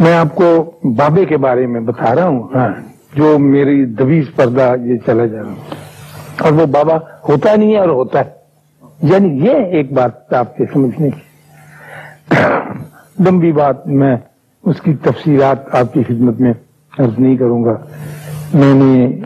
میں 0.00 0.14
آپ 0.14 0.35
کو 0.35 0.70
بابے 0.85 1.24
کے 1.24 1.37
بارے 1.37 1.66
میں 1.66 1.80
بتا 1.80 2.14
رہا 2.14 2.26
ہوں۔ 2.26 2.48
ہاں 2.54 2.68
جو 3.14 3.38
میری 3.38 3.85
دویز 3.85 4.24
پردہ 4.37 4.74
یہ 4.85 4.96
چلا 5.06 5.26
جا 5.26 5.38
رہا 5.38 5.46
ہوں 5.46 5.56
اور 6.40 6.52
وہ 6.52 6.66
بابا 6.66 6.94
ہوتا 7.28 7.56
نہیں 7.56 7.72
ہے 7.72 7.78
اور 7.78 7.88
ہوتا 7.88 8.18
ہے۔ 8.18 8.30
یعنی 9.02 9.44
یہ 9.44 9.50
ایک 9.50 9.92
بات 9.92 10.32
آپ 10.32 10.56
کے 10.56 10.64
سمجھنے 10.72 11.11
کی۔ 11.11 11.20
لمبی 13.20 13.52
بات 13.52 13.87
میں 13.87 14.16
اس 14.62 14.80
کی 14.80 14.94
تفصیلات 14.94 15.74
آپ 15.74 15.92
کی 15.92 16.02
خدمت 16.02 16.40
میں 16.40 16.52
عرض 16.98 17.18
نہیں 17.18 17.37
کروں 17.37 17.64
گا۔ 17.64 17.78
میں 18.54 18.74
نے 18.74 19.18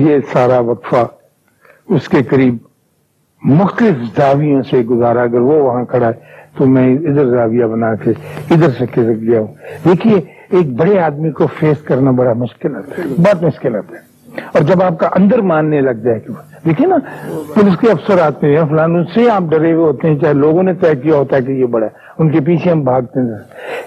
یہ 0.00 0.18
سارا 0.32 0.58
وقفہ 0.58 1.06
اس 1.88 2.08
کے 2.08 2.22
قریب 2.22 2.56
مختلف 3.42 4.16
زاویوں 4.16 4.62
سے 4.62 4.80
گزارا، 4.80 5.22
اگر 5.22 5.40
وہ 5.40 5.62
وہاں 5.62 5.84
کھڑا 5.84 6.06
ہے 6.06 6.12
تو 6.58 6.66
میں 6.66 6.94
ادھر 6.94 7.26
زاویہ 7.26 7.64
بنا 7.64 7.94
کے 7.94 8.10
ادھر 8.50 8.70
سے 8.70 8.86
کھسک 8.86 9.22
گیا 9.22 9.40
ہوں۔ 9.40 9.54
دیکھیے، 9.84 10.16
ایک 10.50 10.72
بڑے 10.76 11.00
آدمی 11.00 11.30
کو 11.30 11.46
فیس 11.46 11.82
کرنا 11.82 12.10
بڑا 12.10 12.32
مشکل 12.32 12.76
ہے، 12.76 12.80
بہت 13.18 13.42
مشکل 13.42 13.74
ہے۔ 13.74 14.08
اور 14.54 14.60
جب 14.62 14.82
آپ 14.82 14.98
کا 14.98 15.08
اندر 15.16 15.38
ماننے 15.38 15.80
لگ 15.80 15.90
جائے 15.90 16.20
کہ 16.20 16.32
دیکھیے 16.64 16.86
نا 16.86 16.96
پولیس 17.54 17.78
کے 17.80 17.90
افسر 17.90 18.20
آتے 18.20 18.56
ہیں 18.56 18.64
فلان 18.68 18.94
ان 18.94 19.04
سے 19.04 19.30
آپ 19.30 19.42
ڈرے 19.42 19.72
ہوئے 19.72 19.84
ہوتے 19.84 20.08
ہیں، 20.08 20.18
چاہے 20.18 20.34
لوگوں 20.34 20.62
نے 20.62 20.74
طے 20.74 20.96
کیا 20.96 21.14
ہوتا 21.14 21.36
ہے 21.36 21.42
کہ 21.42 21.52
یہ 21.52 21.66
بڑا 21.66 21.86
ہے، 21.86 21.90
ان 22.18 22.30
کے 22.30 22.40
پیچھے 22.40 22.70
ہم 22.70 22.80
بھاگتے 22.80 23.20
ہیں۔ 23.20 23.28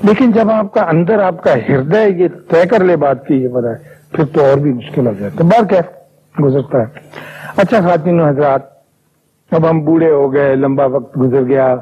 لیکن 0.03 0.31
جب 0.31 0.51
آپ 0.51 0.73
کا 0.73 0.81
اندر، 0.81 1.19
آپ 1.19 1.43
کا 1.43 1.53
ہردے 1.69 2.23
یہ 2.23 2.27
طے 2.49 2.67
کر 2.67 2.83
لے 2.83 2.95
بات 2.95 3.27
کی 3.27 3.33
یہ 3.33 3.47
بڑا 3.47 3.69
ہے، 3.69 3.75
پھر 4.11 4.25
تو 4.25 4.45
اور 4.45 4.57
بھی 4.57 4.73
مشکل 4.73 5.07
ہو 5.07 5.11
جاتا 5.19 5.43
ہے۔ 5.43 5.49
بار 5.49 5.65
کیا 5.65 5.81
گزرتا 6.41 6.77
ہے۔ 6.77 6.85
اچھا 7.57 7.81
خواتین 7.81 8.19
و 8.19 8.27
حضرات 8.27 8.70
اب 9.51 9.69
ہم 9.69 9.79
بوڑھے 9.79 10.11
ہو 10.11 10.33
گئے، 10.33 10.55
لمبا 10.55 10.85
وقت 10.85 11.17
گزر 11.17 11.43
گیا، 11.43 11.75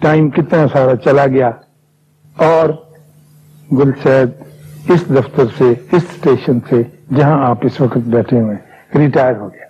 ٹائم 0.00 0.30
کتنا 0.30 0.66
سارا 0.72 0.96
چلا 0.96 1.26
گیا۔ 1.26 1.50
اور 2.36 2.68
گل 3.72 3.90
سید 4.02 4.28
اس 4.88 5.04
دفتر 5.08 5.44
سے، 5.58 5.70
اس 5.92 6.04
اسٹیشن 6.14 6.58
سے 6.68 6.82
جہاں 7.16 7.46
آپ 7.46 7.58
اس 7.62 7.80
وقت 7.80 7.98
بیٹھے 7.98 8.40
ہوئے 8.40 8.56
ریٹائر 8.98 9.36
ہو 9.36 9.48
گیا۔ 9.48 9.66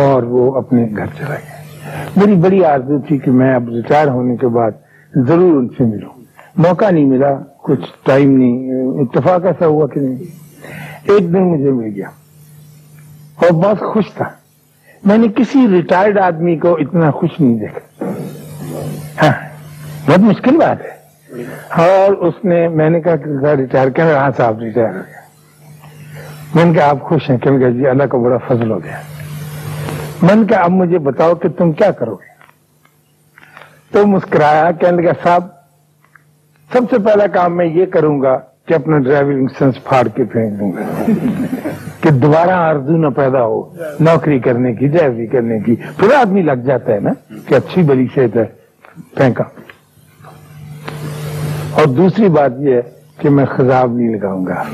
اور 0.00 0.22
وہ 0.22 0.54
اپنے 0.54 0.88
گھر 0.96 1.06
چلا 1.06 1.34
گیا۔ 1.34 1.62
میری 2.16 2.34
بڑی 2.34 2.64
آرزو 2.64 2.98
تھی 2.98 3.18
کہ 3.18 3.30
میں 3.30 3.54
اب 3.54 3.68
ریٹائر 3.68 4.08
ہونے 4.08 4.36
کے 4.36 4.46
بعد 4.48 4.70
ضرور 5.14 5.56
ان 5.56 5.68
سے 5.68 5.84
ملوں۔ 5.84 6.10
موقع 6.56 6.90
نہیں 6.90 7.04
ملا، 7.04 7.34
کچھ 7.62 7.92
ٹائم 8.02 8.38
نہیں، 8.38 8.70
اتفاق 9.00 9.44
ایسا 9.44 9.66
ہوا 9.66 9.86
کہ 9.86 10.00
نہیں۔ 10.00 10.16
ایک 11.04 11.32
دن 11.32 11.42
مجھے 11.42 11.70
مل 11.70 11.92
گیا 11.96 12.08
اور 13.36 13.50
بہت 13.50 13.78
خوش 13.80 14.12
تھا۔ 14.14 14.43
میں 15.04 15.18
نے 15.18 15.28
کسی 15.36 15.68
ریٹائرڈ 15.68 16.18
آدمی 16.18 16.56
کو 16.56 16.74
اتنا 16.74 17.10
خوش 17.10 17.30
نہیں 17.40 17.58
دیکھا۔ 17.58 18.04
ہاں 19.22 19.32
بہت 20.10 20.18
مشکل 20.18 20.56
بات 20.56 20.84
ہے۔ 20.84 21.04
اور 21.68 22.12
اس 22.12 22.44
نے، 22.44 22.68
میں 22.68 22.90
نے 22.90 23.00
کہا 23.00 23.16
کہ 23.16 23.46
ریٹائر 23.56 23.88
کیا 23.88 24.16
ہاں 24.18 24.30
صاحب 24.36 24.58
ریٹائر 24.58 24.86
ہو 24.86 24.92
گیا۔ 24.92 25.20
میں 26.54 26.64
نے 26.64 26.78
کہا، 26.78 26.90
آپ 26.90 27.02
خوش 27.02 27.30
ہیں؟ 27.30 27.38
کہ 27.38 27.70
جی 27.70 27.86
اللہ 27.86 28.02
کا 28.02 28.18
بڑا 28.18 28.36
فضل 28.48 28.70
ہو 28.70 28.84
گیا۔ 28.84 29.00
میں 30.22 30.34
نے 30.34 30.46
کہا، 30.46 30.58
اب 30.58 30.70
مجھے 30.70 30.98
بتاؤ 30.98 31.34
کہ 31.34 31.48
تم 31.48 31.72
کیا 31.72 31.90
کرو 31.90 32.14
گے؟ 32.14 32.34
تو 33.90 34.06
مسکرایا، 34.06 34.70
کہنے 34.70 35.02
لگا، 35.02 35.12
صاحب، 35.22 35.46
سب 36.72 36.80
سے 36.90 36.98
پہلا 36.98 37.26
کام 37.26 37.56
میں 37.56 37.66
یہ 37.66 37.86
کروں 37.86 38.22
گا 38.22 38.38
کہ 38.66 38.74
اپنا 38.74 38.98
ڈرائیونگ 38.98 39.36
لائسنس 39.36 39.84
پھاڑ 39.84 40.08
کے 40.08 40.24
پھینک 40.24 40.60
دوں 40.60 40.72
گا۔ 40.72 41.04
کہ 42.00 42.10
دوبارہ 42.10 42.50
آرزو 42.50 42.96
نہ 42.96 43.06
پیدا 43.06 43.44
ہو، 43.44 43.74
نوکری 44.00 44.38
کرنے 44.38 44.74
کی 44.74 44.86
ڈرائیوری 44.86 45.26
کرنے 45.26 45.60
کی۔ 45.60 45.76
پھر 45.76 46.14
آدمی 46.14 46.42
لگ 46.42 46.52
جاتا 46.52 46.92
ہے 46.92 47.00
نا 47.00 47.10
کہ 47.48 47.54
اچھی 47.54 47.82
بڑی 47.82 48.06
صحت 48.14 48.36
ہے، 48.36 48.44
پھینکا۔ 49.16 49.44
اور 51.70 51.86
دوسری 51.86 52.28
بات 52.28 52.50
یہ 52.58 52.74
ہے 52.74 52.80
کہ 53.18 53.30
میں 53.30 53.44
خزاب 53.44 53.92
نہیں 53.92 54.08
لگاؤں 54.08 54.46
گا۔ 54.46 54.64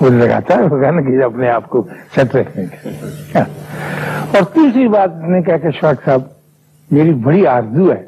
وہ 0.00 0.10
لگاتا 0.10 0.54
ہے 0.54 0.90
نا 0.90 1.00
کہ 1.00 1.22
اپنے 1.22 1.50
آپ 1.50 1.68
کو 1.68 1.86
سیٹ 2.14 2.34
رکھنے 2.34 2.64
کے 2.66 2.88
ہاں۔ 3.34 3.44
اور 4.36 4.42
تیسری 4.54 4.88
بات 4.88 5.10
نے 5.28 5.42
کہا 5.42 5.56
کہ 5.56 5.70
شاخ 5.70 6.04
صاحب، 6.04 6.22
میری 6.90 7.12
بڑی 7.12 7.46
آرزو 7.46 7.92
ہے 7.92 8.02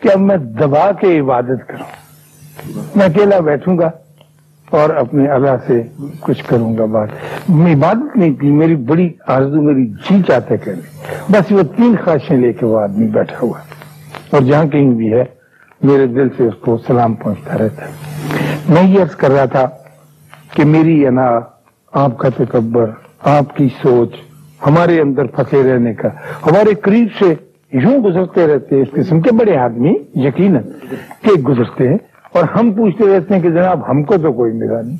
کہ 0.00 0.08
اب 0.12 0.20
میں 0.20 0.36
دبا 0.36 0.90
کے 0.92 1.18
عبادت 1.18 1.68
کروں۔ 1.68 2.04
میں 2.94 3.06
اکیلا 3.06 3.40
بیٹھوں 3.40 3.78
گا 3.78 3.90
اور 4.70 4.90
اپنے 4.90 5.26
اللہ 5.26 5.56
سے 5.66 5.82
کچھ 6.20 6.44
کروں 6.44 6.76
گا 6.78 6.84
بات۔ 6.84 7.08
میں 7.48 7.74
عبادت 7.74 8.16
نہیں 8.16 8.34
کی، 8.34 8.50
میری 8.50 8.76
بڑی 8.76 9.08
آرزو، 9.26 9.62
میری 9.62 9.86
جی 9.86 10.22
چاہتے 10.28 10.56
کرنے 10.56 11.14
بس 11.30 11.52
وہ 11.52 11.62
تین 11.76 11.94
خواہشیں 12.04 12.36
لے 12.36 12.52
کے 12.52 12.66
وہ 12.66 12.80
آدمی 12.80 13.06
بیٹھا 13.06 13.36
ہوا 13.42 13.58
اور 14.30 14.40
جہاں 14.40 14.64
کہیں 14.64 14.90
بھی 14.90 15.12
ہے، 15.12 15.24
میرے 15.82 16.06
دل 16.06 16.28
سے 16.36 16.46
اس 16.46 16.54
کو 16.60 16.76
سلام 16.86 17.14
پہنچتا 17.14 17.58
رہتا 17.58 17.86
میں 18.68 18.82
یہ 18.82 19.02
عرض 19.02 19.16
کر 19.16 19.30
رہا 19.30 19.44
تھا 19.44 19.68
کہ 20.56 20.64
میری 20.64 21.06
انا 21.06 21.28
آپ 21.92 22.18
کا 22.18 22.28
تکبر، 22.28 22.90
آپ 23.20 23.56
کی 23.56 23.68
سوچ، 23.82 24.14
ہمارے 24.66 25.00
اندر 25.00 25.26
پھنسے 25.26 25.62
رہنے 25.62 25.94
کا، 25.94 26.08
ہمارے 26.46 26.74
قریب 26.74 27.08
سے 27.18 27.34
یوں 27.72 27.98
گزرتے 27.98 28.46
رہتے 28.46 28.80
اس 28.82 28.88
قسم 28.92 29.20
کے 29.20 29.32
بڑے 29.32 29.56
آدمی، 29.56 29.94
یقیناً 30.14 30.62
کہ 31.22 31.40
گزرتے 31.40 31.88
ہیں۔ 31.88 31.98
اور 32.34 32.44
ہم 32.54 32.70
پوچھتے 32.72 33.04
رہتے 33.06 33.34
ہیں 33.34 33.42
کہ 33.42 33.50
جناب 33.50 33.80
ہم 33.88 34.02
کو 34.02 34.16
تو 34.22 34.32
کوئی 34.32 34.52
ملا 34.52 34.80
نہیں۔ 34.82 34.96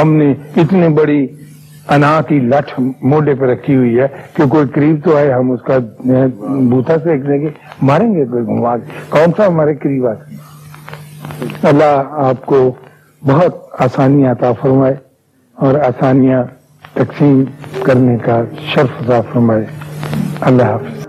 ہم 0.00 0.12
نے 0.12 0.32
اتنی 0.56 0.88
بڑی 0.88 1.26
انا 1.88 2.20
کی 2.28 2.38
لٹ 2.40 2.80
موڈے 3.02 3.34
پہ 3.34 3.44
رکھی 3.44 3.76
ہوئی 3.76 3.98
ہے 3.98 4.06
کہ 4.34 4.46
کوئی 4.48 4.66
قریب 4.74 4.96
تو 5.04 5.16
آئے، 5.16 5.32
ہم 5.32 5.50
اس 5.50 5.62
کا 5.62 5.78
بوتا 6.70 6.96
سے 7.04 7.12
گے 7.40 7.48
ماریں 7.82 8.14
گے، 8.14 8.24
کوئی 8.24 8.44
گھما 8.44 8.76
کون 9.08 9.32
سا 9.36 9.46
ہمارے 9.46 9.74
قریب 9.74 10.06
آتے 10.06 11.68
اللہ 11.68 12.02
آپ 12.28 12.46
کو 12.46 12.58
بہت 13.22 13.56
آسانی 13.78 14.26
عطا 14.26 14.52
فرمائے 14.60 14.94
اور 15.56 15.74
آسانیاں 15.74 16.42
تقسیم 16.94 17.42
کرنے 17.82 18.16
کا 18.24 18.42
شرف 18.74 19.02
عطا 19.02 19.20
فرمائے۔ 19.32 19.64
اللہ 20.40 20.62
حافظ۔ 20.62 21.01